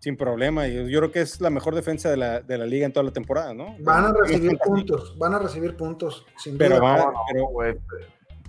[0.00, 0.66] Sin problema.
[0.68, 3.04] Yo, yo creo que es la mejor defensa de la, de la, liga en toda
[3.04, 3.76] la temporada, ¿no?
[3.80, 6.96] Van a recibir puntos, van a recibir puntos, sin pero duda.
[6.96, 7.80] Va, pero,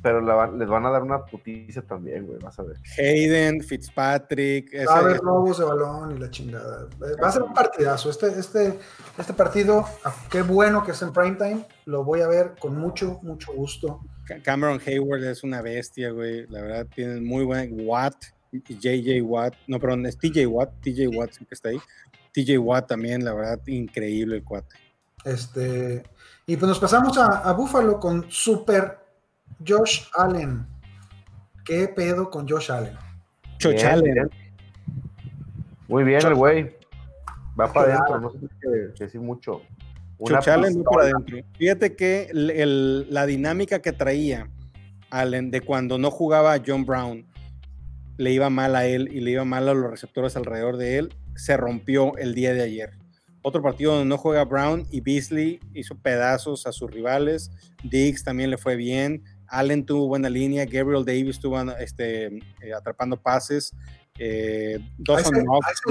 [0.02, 0.22] pero
[0.56, 2.78] les van a dar una puticia también, güey, vas a ver.
[2.98, 4.74] Hayden, Fitzpatrick.
[4.88, 6.88] Va a haber robos de balón y la chingada.
[7.22, 8.10] Va a ser un partidazo.
[8.10, 8.80] Este, este,
[9.18, 13.20] este partido, ah, qué bueno que es en primetime, lo voy a ver con mucho,
[13.24, 14.02] mucho gusto.
[14.44, 16.48] Cameron Hayward es una bestia, güey.
[16.48, 18.16] La verdad, tienen muy buen Watt,
[18.52, 21.80] JJ Watt, no, perdón, es TJ Watt, TJ Watt que está ahí.
[22.34, 24.76] TJ Watt también, la verdad, increíble el cuate.
[25.26, 26.04] Este,
[26.46, 28.99] y pues nos pasamos a, a Buffalo con super
[29.68, 30.66] Josh Allen.
[31.66, 32.96] ¿Qué pedo con Josh Allen?
[33.62, 34.30] Josh Allen.
[35.88, 36.76] Muy bien el güey.
[37.60, 39.62] Va para adentro, no sé qué decir mucho.
[40.18, 41.38] Josh Allen va para adentro.
[41.58, 44.50] Fíjate que la dinámica que traía
[45.10, 47.26] Allen de cuando no jugaba John Brown
[48.18, 51.16] le iba mal a él y le iba mal a los receptores alrededor de él,
[51.36, 52.92] se rompió el día de ayer.
[53.42, 57.50] Otro partido donde no juega Brown y Beasley hizo pedazos a sus rivales.
[57.84, 59.24] Diggs también le fue bien.
[59.50, 62.28] Allen tuvo buena línea, Gabriel Davis estuvo este,
[62.62, 63.74] eh, atrapando pases.
[64.18, 64.80] Eh,
[65.10, 65.32] a ese,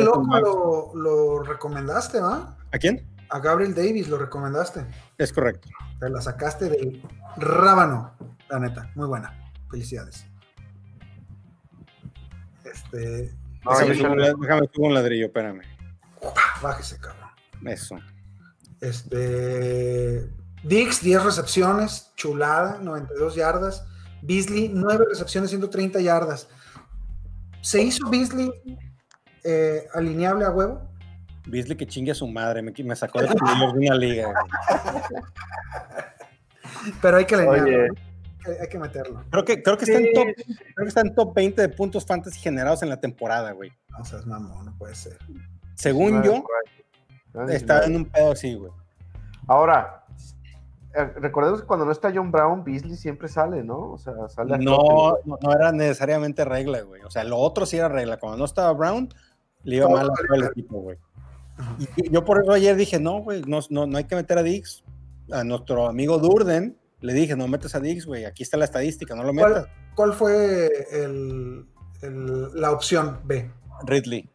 [0.05, 2.57] loco lo, recomendaste, ¿va?
[2.73, 3.07] ¿A quién?
[3.31, 4.85] A Gabriel Davis lo recomendaste.
[5.17, 5.69] Es correcto.
[5.99, 7.03] Te la sacaste del
[7.37, 8.13] rábano,
[8.51, 8.91] la neta.
[8.95, 9.53] Muy buena.
[9.71, 10.27] Felicidades.
[12.65, 13.35] Este.
[13.65, 15.63] déjame, un ladrillo, espérame.
[16.63, 17.31] Bájese, cabrón.
[17.65, 17.99] Eso.
[18.81, 20.29] Este.
[20.63, 23.85] Dix, 10 recepciones, chulada, 92 yardas.
[24.23, 26.49] Beasley, 9 recepciones, 130 yardas.
[27.61, 28.51] ¿Se hizo Beasley
[29.45, 30.83] eh, alineable a huevo?
[31.47, 34.33] Beasley que chingue a su madre, me, me sacó de una liga.
[37.01, 37.95] Pero hay que alinearlo.
[38.61, 39.25] Hay, que meterlo.
[39.31, 42.07] Creo que, creo, que está en top, creo que está en top 20 de puntos
[42.07, 43.71] fantasy generados en la temporada, güey.
[43.91, 45.19] No seas mamón, no puede ser.
[45.75, 46.45] Según yo,
[47.51, 48.73] estaba en un pedo así, güey.
[49.47, 50.05] Ahora,
[51.05, 53.93] recordemos que cuando no está John Brown, Beasley siempre sale, ¿no?
[53.93, 57.03] O sea, sale a no, no, era necesariamente regla, güey.
[57.03, 58.19] O sea, lo otro sí era regla.
[58.19, 59.09] Cuando no estaba Brown,
[59.65, 60.99] le iba mal al equipo, güey.
[61.97, 64.85] Y yo por eso ayer dije, no, güey, no, no, hay que meter a Dix.
[65.31, 68.25] A nuestro amigo Durden le dije, no metes a Dix, güey.
[68.25, 69.67] Aquí está la estadística, no lo metas.
[69.95, 71.67] ¿Cuál, fue el,
[72.55, 73.51] la opción B?
[73.85, 74.29] Ridley.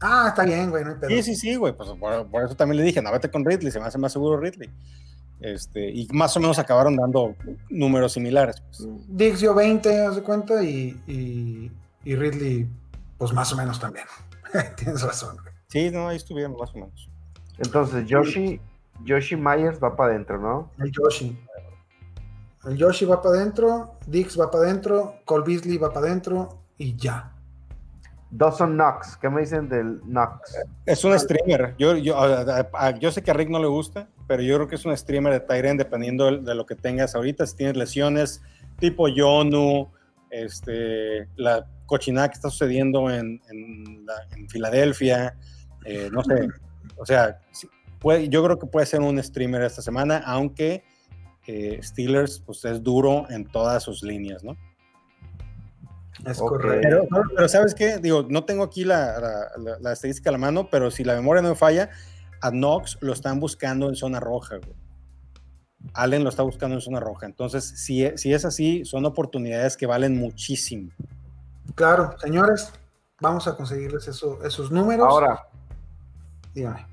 [0.00, 1.74] Ah, está bien, güey, no hay Sí, sí, sí, güey.
[1.74, 4.12] Pues por, por, eso también le dije, no vete con Ridley, se me hace más
[4.12, 4.70] seguro Ridley.
[5.40, 7.34] Este, y más o menos acabaron dando
[7.70, 8.60] números similares.
[8.60, 8.88] Pues.
[9.08, 11.70] Diggs dio 20, haz de cuenta, y, y,
[12.04, 12.68] y Ridley,
[13.16, 14.06] pues más o menos también.
[14.76, 15.36] Tienes razón.
[15.68, 17.08] Sí, no, ahí estuvieron más o menos.
[17.58, 18.60] Entonces, Yoshi,
[19.04, 20.70] Yoshi Myers va para adentro, ¿no?
[20.78, 21.38] El Yoshi.
[22.66, 26.94] El Yoshi va para adentro, Dix va para adentro, Cole Beasley va para adentro y
[26.96, 27.32] ya.
[28.30, 30.56] Dawson Knox, ¿qué me dicen del Knox?
[30.86, 31.74] Es un streamer.
[31.78, 34.96] Yo, yo, sé que a Rick no le gusta, pero yo creo que es un
[34.96, 37.46] streamer de Tyren dependiendo de, lo que tengas ahorita.
[37.46, 38.42] Si tienes lesiones
[38.78, 39.90] tipo Yonu,
[40.30, 44.06] este, la cochinada que está sucediendo en, en,
[44.36, 45.36] en Filadelfia,
[45.84, 46.48] eh, no sé.
[46.96, 47.40] O sea,
[47.98, 50.84] puede, yo creo que puede ser un streamer esta semana, aunque
[51.46, 54.56] eh, Steelers pues, es duro en todas sus líneas, ¿no?
[56.24, 57.06] Es correcto.
[57.34, 57.98] Pero, ¿sabes qué?
[57.98, 59.50] Digo, no tengo aquí la,
[59.80, 61.90] la, estadística a la mano, pero si la memoria no me falla,
[62.40, 64.74] a Knox lo están buscando en zona roja, güey.
[65.94, 67.26] Allen lo está buscando en zona roja.
[67.26, 70.90] Entonces, si, si es así, son oportunidades que valen muchísimo.
[71.74, 72.72] Claro, señores,
[73.20, 75.06] vamos a conseguirles eso, esos números.
[75.08, 75.46] Ahora,
[76.54, 76.86] dígame.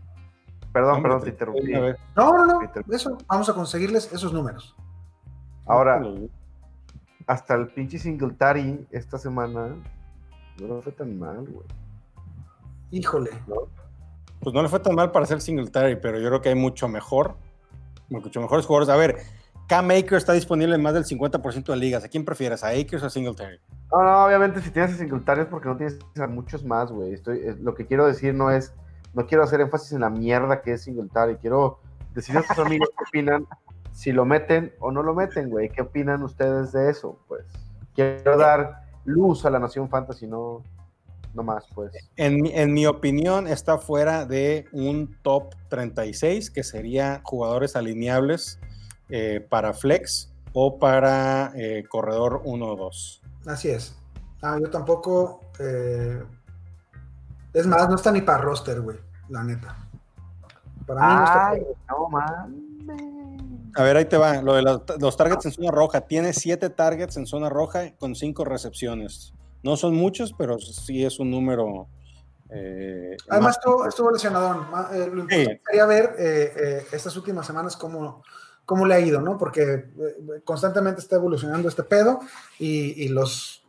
[0.71, 1.73] Perdón, perdón, te interrumpí.
[2.15, 2.59] No, no, no,
[2.91, 4.75] eso, vamos a conseguirles esos números.
[5.65, 6.01] Ahora,
[7.27, 9.75] hasta el pinche Singletary esta semana
[10.59, 11.67] no le fue tan mal, güey.
[12.89, 13.31] Híjole.
[14.39, 16.87] Pues no le fue tan mal para ser Singletary, pero yo creo que hay mucho
[16.87, 17.35] mejor,
[18.09, 18.89] mucho mejores jugadores.
[18.89, 19.17] A ver,
[19.67, 22.03] Cam Akers está disponible en más del 50% de ligas.
[22.03, 23.59] ¿A quién prefieres, a Akers o a Singletary?
[23.91, 27.13] No, no, obviamente si tienes a Singletary es porque no tienes a muchos más, güey.
[27.13, 28.73] Estoy, lo que quiero decir no es,
[29.13, 31.35] no quiero hacer énfasis en la mierda que es Singletary.
[31.37, 31.79] Quiero
[32.15, 33.45] decir a tus amigos qué opinan
[33.97, 35.69] si lo meten o no lo meten, güey.
[35.69, 37.17] ¿Qué opinan ustedes de eso?
[37.27, 37.43] Pues
[37.95, 40.61] quiero dar luz a la Nación Fantasy, no,
[41.33, 41.93] no más, pues.
[42.15, 48.59] En, en, mi opinión, está fuera de un top 36, que sería jugadores alineables
[49.09, 53.21] eh, para flex o para eh, corredor 1 o 2.
[53.47, 53.97] Así es.
[54.43, 55.41] Ah, yo tampoco.
[55.59, 56.23] Eh,
[57.51, 59.75] es más, no está ni para roster, güey, la neta.
[60.85, 61.53] Para mí no está.
[61.89, 62.66] No, man.
[63.77, 64.41] A ver, ahí te va.
[64.41, 66.01] Lo de los, targets en zona roja.
[66.01, 69.33] Tiene siete targets en zona roja con cinco recepciones.
[69.61, 71.87] No son muchos, pero sí es un número.
[72.49, 74.65] Eh, Además, estuvo, lesionado.
[74.93, 78.23] Eh, lo importante sería ver eh, estas últimas semanas cómo,
[78.65, 79.37] cómo le ha ido, ¿no?
[79.37, 79.85] Porque
[80.43, 82.19] constantemente está evolucionando este pedo
[82.57, 83.63] y, los,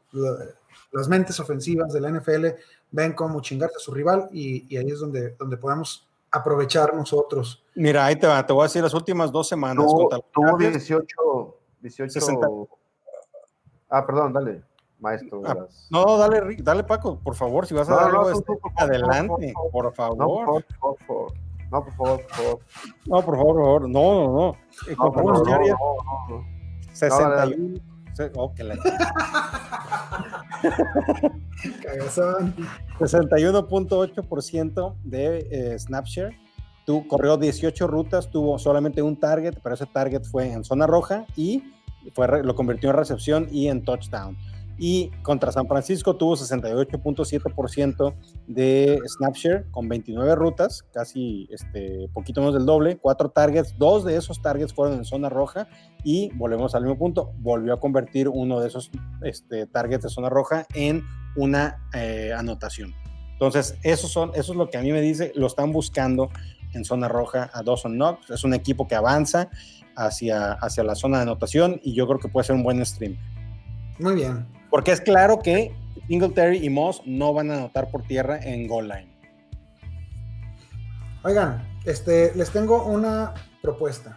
[0.90, 2.46] las mentes ofensivas de la NFL
[2.92, 7.64] ven cómo chingarse a su rival y, y ahí es donde, donde podemos aprovechar nosotros.
[7.74, 9.84] Mira, ahí te va, te voy a decir las últimas dos semanas.
[9.86, 12.68] Tuvo, 18, 18
[13.90, 14.62] Ah, perdón, dale,
[14.98, 15.42] maestro.
[15.46, 18.44] Ah, no, dale, dale, Paco, por favor, si vas a dar algo,
[18.76, 20.18] adelante, por, favor.
[20.18, 20.64] No, por,
[21.06, 21.32] favor.
[21.70, 22.60] No, por favor, por favor.
[23.06, 23.88] No, por favor, por favor.
[23.88, 24.56] No, no, no.
[24.86, 25.44] Eh, no, no, no,
[26.28, 26.44] no,
[26.92, 27.80] 61.
[28.34, 28.74] Oh, que la...
[33.00, 36.36] 61.8% de eh, Snapshare.
[36.84, 41.26] Tú corrió 18 rutas, tuvo solamente un target, pero ese target fue en zona roja
[41.36, 41.62] y
[42.14, 44.38] fue, lo convirtió en recepción y en touchdown
[44.78, 48.14] y contra San Francisco tuvo 68.7%
[48.46, 54.16] de snapshare con 29 rutas, casi este, poquito menos del doble, cuatro targets, dos de
[54.16, 55.68] esos targets fueron en zona roja
[56.04, 58.90] y volvemos al mismo punto, volvió a convertir uno de esos
[59.22, 61.02] este, targets de zona roja en
[61.36, 62.94] una eh, anotación.
[63.32, 66.30] Entonces, eso, son, eso es lo que a mí me dice, lo están buscando
[66.72, 69.48] en zona roja a Dawson Knox, es un equipo que avanza
[69.96, 73.16] hacia, hacia la zona de anotación y yo creo que puede ser un buen stream.
[73.98, 75.74] Muy bien, porque es claro que
[76.06, 79.18] Singletary y Moss no van a anotar por tierra en goal line.
[81.24, 84.16] Oigan, este, les tengo una propuesta.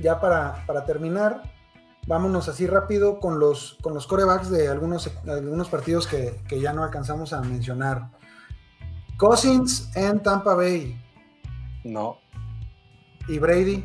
[0.00, 1.42] Ya para, para terminar,
[2.06, 6.72] vámonos así rápido con los, con los corebacks de algunos, algunos partidos que, que ya
[6.72, 8.10] no alcanzamos a mencionar.
[9.16, 11.00] Cousins en Tampa Bay.
[11.84, 12.18] No.
[13.28, 13.84] ¿Y Brady?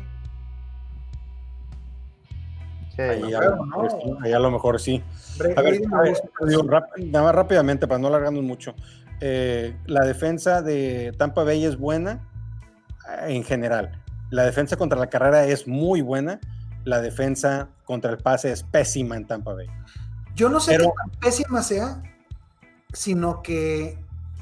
[3.08, 3.32] Ahí,
[4.32, 5.02] a lo mejor sí.
[5.56, 8.74] A ver, nada más rápidamente, para no alargarnos mucho.
[9.20, 12.26] Eh, la defensa de Tampa Bay es buena
[13.08, 14.02] eh, en general.
[14.30, 16.40] La defensa contra la carrera es muy buena.
[16.84, 19.66] La defensa contra el pase es pésima en Tampa Bay.
[20.34, 22.02] Yo no sé qué tan pésima sea,
[22.92, 23.98] sino que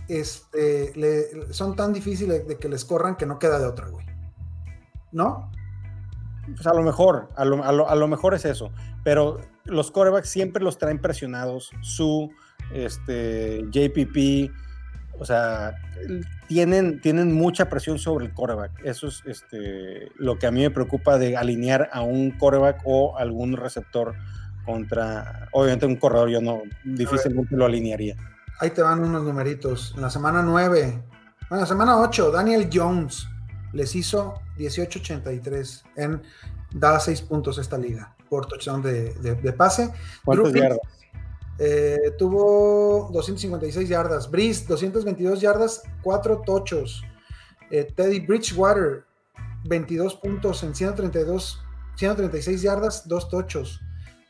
[0.06, 4.06] este, son tan difíciles de que les corran que no queda de otra, güey.
[5.10, 5.50] ¿No?
[6.54, 8.72] Pues a lo mejor, a lo, a lo mejor es eso.
[9.04, 11.70] Pero los corebacks siempre los traen presionados.
[11.82, 12.30] Su,
[12.72, 14.52] este, JPP,
[15.18, 15.74] o sea,
[16.46, 18.84] tienen, tienen mucha presión sobre el coreback.
[18.84, 23.16] Eso es este, lo que a mí me preocupa de alinear a un coreback o
[23.18, 24.14] algún receptor
[24.64, 28.16] contra, obviamente un corredor yo no, difícilmente lo alinearía.
[28.60, 29.94] Ahí te van unos numeritos.
[29.96, 31.02] En la semana 9, bueno,
[31.50, 33.28] en la semana 8, Daniel Jones
[33.72, 36.22] les hizo 18.83 en
[36.72, 39.92] da 6 puntos esta liga por touchdown de, de, pase.
[40.24, 40.78] ¿Cuántas yardas?
[41.58, 44.30] Eh, tuvo 256 yardas.
[44.30, 47.02] Breeze, 222 yardas, 4 tochos.
[47.70, 49.04] Eh, Teddy Bridgewater,
[49.64, 51.60] 22 puntos en 132,
[51.96, 53.80] 136 yardas, 2 tochos.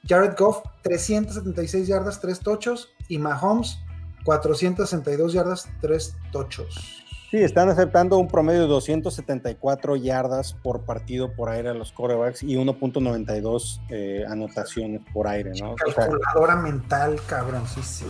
[0.09, 2.89] Jared Goff, 376 yardas, 3 tochos.
[3.09, 3.79] Y Mahomes,
[4.25, 7.05] 462 yardas, 3 tochos.
[7.31, 12.43] Sí, están aceptando un promedio de 274 yardas por partido por aire a los corebacks
[12.43, 15.75] y 1.92 eh, anotaciones por aire, ¿no?
[15.75, 18.07] Calculadora mental, cabrón, sí, sí.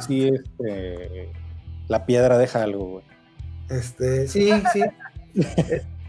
[0.00, 1.32] Sí, este,
[1.86, 3.04] la piedra deja algo, güey.
[3.68, 4.82] Este, sí, sí.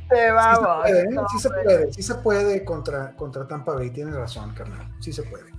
[0.10, 0.88] Te vamos.
[1.32, 5.22] Sí se puede, sí se puede, contra, contra Tampa Bay, tienes razón, carnal, sí se
[5.22, 5.52] puede.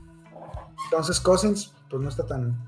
[0.87, 2.59] Entonces Cousins, pues no está tan,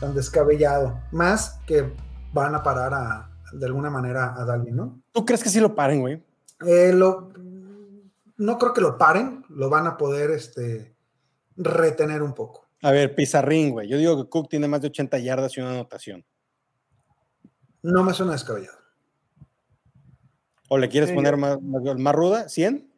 [0.00, 1.00] tan descabellado.
[1.12, 1.92] Más que
[2.32, 5.02] van a parar a, de alguna manera a Dalvin, ¿no?
[5.12, 6.22] ¿Tú crees que sí lo paren, güey?
[6.66, 7.32] Eh, lo,
[8.36, 10.94] no creo que lo paren, lo van a poder este,
[11.56, 12.68] retener un poco.
[12.82, 13.88] A ver, Pizarrín, güey.
[13.88, 16.24] Yo digo que Cook tiene más de 80 yardas y una anotación.
[17.82, 18.78] No me suena descabellado.
[20.68, 22.46] ¿O le quieres poner más, más, ruda?
[22.46, 22.88] ¿100?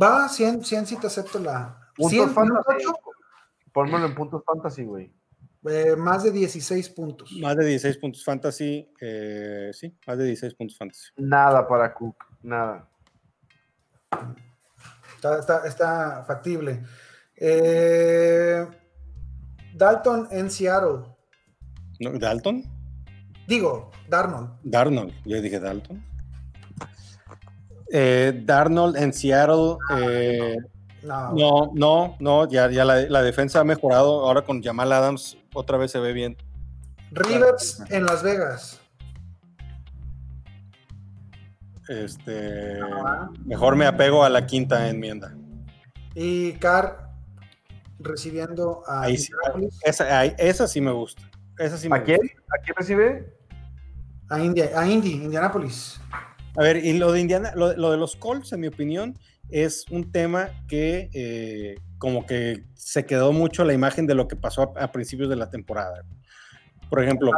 [0.00, 1.90] Va, 100, 100 sí te acepto la...
[1.96, 2.34] ¿100?
[3.72, 5.12] Pónmelo en puntos fantasy, güey.
[5.66, 7.32] Eh, más de 16 puntos.
[7.40, 11.10] Más de 16 puntos fantasy, eh, sí, más de 16 puntos fantasy.
[11.16, 12.86] Nada para Cook, nada.
[15.64, 16.82] Está, factible.
[17.36, 18.66] Eh,
[19.74, 21.04] Dalton en Seattle.
[21.98, 22.64] ¿Dalton?
[23.48, 24.50] Digo, Darnold.
[24.64, 26.04] Darnold, yo dije Dalton.
[28.44, 29.76] Darnold en Seattle.
[31.02, 31.72] no.
[31.72, 35.90] no, no, ya, ya la, la, defensa ha mejorado ahora con Jamal Adams otra vez
[35.90, 36.36] se ve bien.
[37.10, 38.80] Rivers en Las Vegas.
[41.88, 42.78] Este,
[43.44, 45.34] mejor me apego a la quinta enmienda.
[46.14, 47.10] Y Carr
[47.98, 51.22] recibiendo a esa, esa, sí me gusta.
[51.58, 52.20] Esa sí ¿A quién?
[52.22, 53.36] ¿A quién recibe?
[54.30, 56.00] A India, a Indy, Indianapolis.
[56.56, 59.18] A ver, y lo de Indiana, lo, de los Colts, en mi opinión,
[59.50, 64.36] es un tema que eh, como que se quedó mucho la imagen de lo que
[64.36, 66.04] pasó a, principios de la temporada.
[66.90, 67.30] Por ejemplo,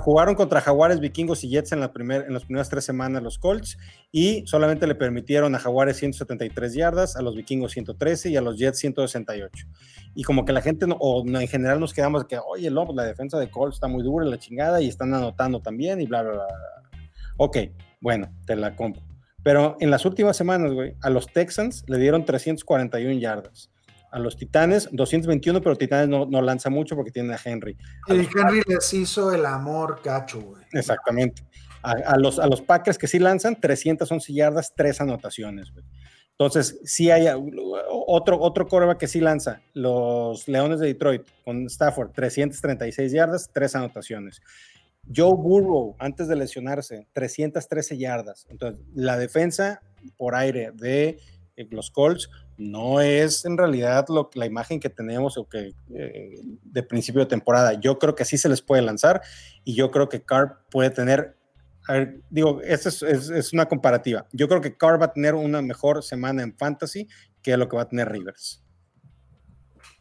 [0.00, 3.38] jugaron contra Jaguares, Vikingos y Jets en, la primer, en las primeras tres semanas los
[3.38, 3.76] Colts
[4.10, 8.56] y solamente le permitieron a Jaguares 173 yardas, a los Vikingos 113 y a los
[8.56, 9.66] Jets 168.
[10.14, 13.04] Y como que la gente, o en general nos quedamos que, oye, no, pues la
[13.04, 16.32] defensa de Colts está muy dura, la chingada, y están anotando también y bla, bla,
[16.32, 16.46] bla.
[17.36, 17.58] Ok,
[18.00, 19.02] bueno, te la compro.
[19.42, 23.70] Pero en las últimas semanas, güey, a los Texans le dieron 341 yardas
[24.10, 27.76] a los Titanes, 221, pero Titanes no, no lanza mucho porque tiene a Henry.
[28.08, 30.62] y Henry les hizo el amor cacho, güey.
[30.72, 31.42] Exactamente.
[31.82, 35.84] A, los, a los Packers que sí lanzan, 311 yardas, tres anotaciones, güey.
[36.38, 37.28] Entonces, sí hay
[37.90, 43.74] otro, otro coreback que sí lanza, los Leones de Detroit con Stafford, 336 yardas, tres
[43.74, 44.42] anotaciones.
[45.14, 48.46] Joe Burrow, antes de lesionarse, 313 yardas.
[48.50, 49.80] Entonces, la defensa
[50.18, 51.18] por aire de
[51.70, 56.82] los Colts no es en realidad lo, la imagen que tenemos o que eh, de
[56.82, 57.74] principio de temporada.
[57.74, 59.22] Yo creo que sí se les puede lanzar
[59.64, 61.36] y yo creo que Carr puede tener,
[62.30, 64.26] digo, esta es, una comparativa.
[64.32, 67.08] Yo creo que Carr va a tener una mejor semana en fantasy
[67.42, 68.62] que lo que va a tener Rivers.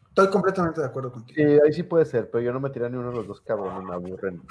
[0.09, 1.35] Estoy completamente de acuerdo contigo.
[1.35, 3.83] Sí, ahí sí puede ser, pero yo no metería ni uno de los dos cabrones,
[3.83, 4.41] me aburren.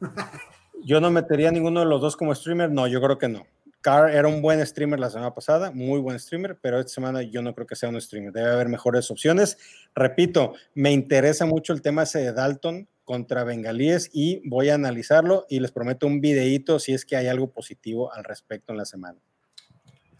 [0.84, 3.44] yo no metería ninguno de los dos como streamer, no, yo creo que no.
[3.82, 7.42] Carr era un buen streamer la semana pasada, muy buen streamer, pero esta semana yo
[7.42, 8.32] no creo que sea un streamer.
[8.32, 9.58] Debe haber mejores opciones.
[9.94, 15.46] Repito, me interesa mucho el tema ese de Dalton contra Bengalíes y voy a analizarlo
[15.48, 18.84] y les prometo un videíto si es que hay algo positivo al respecto en la
[18.84, 19.18] semana.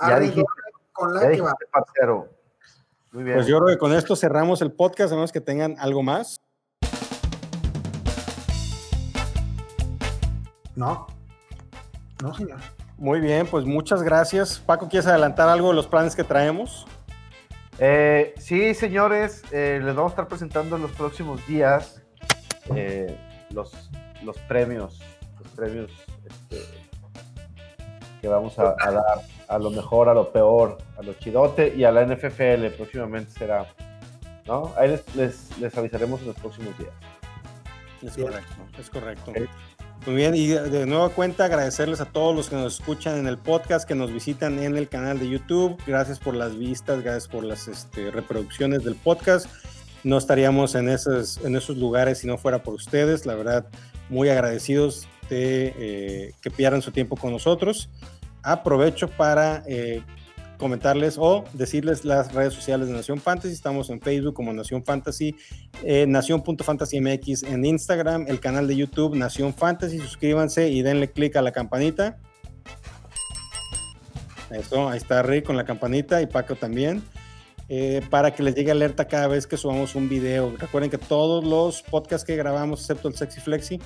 [0.00, 0.42] Ya dijiste,
[0.92, 1.54] con la que va.
[3.12, 3.36] Muy bien.
[3.36, 6.40] Pues yo creo que con esto cerramos el podcast, a menos que tengan algo más.
[10.74, 11.06] No,
[12.20, 12.58] no, señor.
[13.02, 14.60] Muy bien, pues muchas gracias.
[14.60, 16.86] Paco, ¿quieres adelantar algo de los planes que traemos?
[17.80, 22.00] Eh, sí, señores, eh, les vamos a estar presentando en los próximos días
[22.76, 23.18] eh,
[23.50, 23.90] los,
[24.22, 25.02] los premios,
[25.42, 25.90] los premios
[26.24, 26.62] este,
[28.20, 29.02] que vamos a, dar
[29.48, 33.66] a lo mejor, a lo peor, a lo chidote y a la NFFL próximamente será,
[34.46, 34.72] ¿no?
[34.76, 36.94] Ahí les, les avisaremos en los próximos días.
[38.00, 39.32] Es correcto, es correcto.
[40.04, 43.38] Muy bien, y de nueva cuenta agradecerles a todos los que nos escuchan en el
[43.38, 45.80] podcast, que nos visitan en el canal de YouTube.
[45.86, 49.46] Gracias por las vistas, gracias por las este, reproducciones del podcast.
[50.02, 53.26] No estaríamos en esos, en esos lugares si no fuera por ustedes.
[53.26, 53.66] La verdad,
[54.08, 57.88] muy agradecidos de eh, que pierdan su tiempo con nosotros.
[58.42, 60.02] Aprovecho para eh,
[60.58, 63.52] comentarles o decirles las redes sociales de Nación Fantasy.
[63.52, 65.34] Estamos en Facebook como Nación Fantasy,
[65.82, 69.98] eh, Nación.fantasymx en Instagram, el canal de YouTube Nación Fantasy.
[69.98, 72.18] Suscríbanse y denle click a la campanita.
[74.50, 77.02] Eso, ahí está Rick con la campanita y Paco también.
[77.74, 80.54] eh, para que les llegue alerta cada vez que subamos un video.
[80.58, 83.80] Recuerden que todos los podcasts que grabamos, excepto el Sexy Flexi,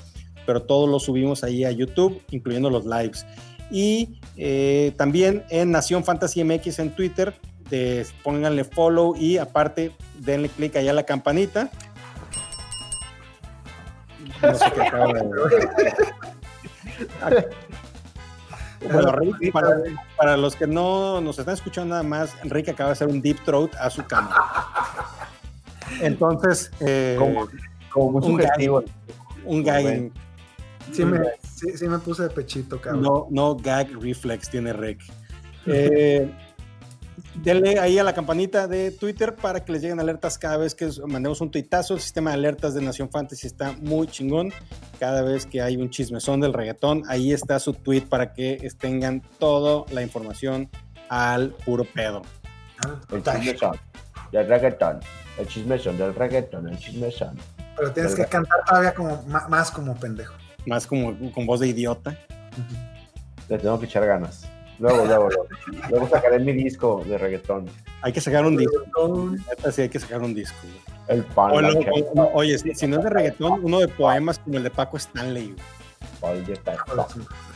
[0.45, 3.25] pero todos los subimos ahí a YouTube, incluyendo los lives.
[3.71, 7.35] Y eh, también en Nación Fantasy MX en Twitter,
[8.23, 11.71] pónganle follow y aparte denle click allá a la campanita.
[14.43, 15.25] No sé qué acabo de-
[18.93, 19.71] Bueno, Rick, para,
[20.17, 23.43] para los que no nos están escuchando nada más, Enrique acaba de hacer un deep
[23.45, 24.45] throat a su cámara.
[26.01, 27.49] Entonces, eh, Como,
[27.91, 28.85] como muy un sugestivo.
[29.45, 30.11] un gag,
[30.93, 33.03] Sí me, sí, sí me puse de pechito, cabrón.
[33.03, 35.03] no, no gag reflex tiene Rick.
[35.67, 36.31] Eh,
[37.43, 40.89] denle ahí a la campanita de Twitter para que les lleguen alertas cada vez que
[41.07, 41.95] mandemos un tuitazo.
[41.95, 44.53] El sistema de alertas de Nación Fantasy está muy chingón.
[44.99, 49.23] Cada vez que hay un chismezón del reggaetón, ahí está su tweet para que tengan
[49.39, 50.71] toda la información
[51.09, 52.23] al puro pedo.
[53.11, 53.79] El chismezón
[54.33, 55.01] del reggaetón.
[55.39, 56.69] El chismezón del reggaetón.
[56.69, 57.37] El chismezón.
[57.77, 60.35] Pero tienes que cantar todavía como más como pendejo.
[60.67, 62.17] Más como con voz de idiota.
[63.49, 64.47] Le tengo que echar ganas.
[64.79, 65.47] Luego, luego, luego.
[65.89, 67.67] Luego sacaré mi disco de reggaetón.
[68.03, 69.31] Hay que sacar un disco.
[69.49, 70.57] Neta, sí, hay que sacar un disco.
[70.63, 70.97] güey.
[71.19, 71.53] El pan.
[71.53, 74.39] O luego- chela, o- no, oye, si, si no es de reggaetón, uno de poemas
[74.39, 75.55] como el de Paco Stanley.
[76.23, 76.77] de testa.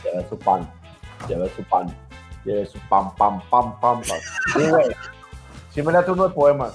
[0.03, 0.69] Lleve su pan.
[1.27, 1.95] Lleve su pan.
[2.45, 4.19] Lleve su pan, pan, pan, pan, pan.
[4.55, 4.85] Sí, güey.
[5.69, 6.73] Sí me late uno de poemas.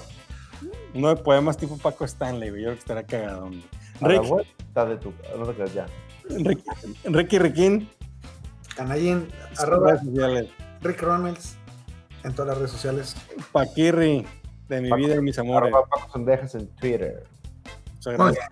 [0.93, 2.61] Uno de poemas tipo Paco Stanley, güey.
[2.61, 3.49] Yo creo que estará cagado.
[3.99, 5.11] Rick, vuelta de tu...
[5.37, 5.85] No te creas ya.
[7.05, 7.89] Ricky Riquín,
[8.75, 10.47] Canallín, arroba redes sociales.
[10.81, 11.55] Rick Ronalds
[12.23, 13.15] en todas las redes sociales.
[13.51, 14.25] Paquirri,
[14.69, 15.73] de mi Paco- vida y mis amores.
[15.73, 17.23] Arroba Paco Sendejas en Twitter.
[17.95, 18.47] Muchas Muy gracias.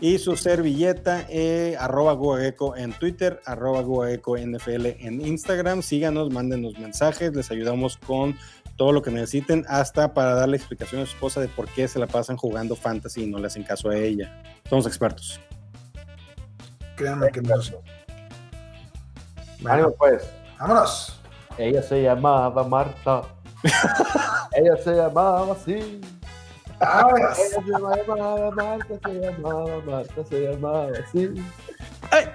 [0.00, 5.80] Y su servilleta, eh, arroba Guaeco en Twitter, arroba Guaeco NFL en Instagram.
[5.82, 8.36] Síganos, mándenos mensajes, les ayudamos con
[8.76, 12.00] todo lo que necesiten, hasta para darle explicación a su esposa de por qué se
[12.00, 14.42] la pasan jugando fantasy y no le hacen caso a ella.
[14.68, 15.38] Somos expertos.
[16.96, 17.70] Créanme que nos.
[19.60, 20.28] Bueno, Ánimo, pues.
[20.58, 21.20] vámonos.
[21.58, 23.22] Ella se llamaba Marta.
[24.54, 26.00] Ella se llamaba así.
[26.80, 27.38] Vámonos.
[27.38, 31.34] Ella se llamaba Marta, se llamaba Marta, se llamaba así.
[32.10, 32.28] ¡Ay!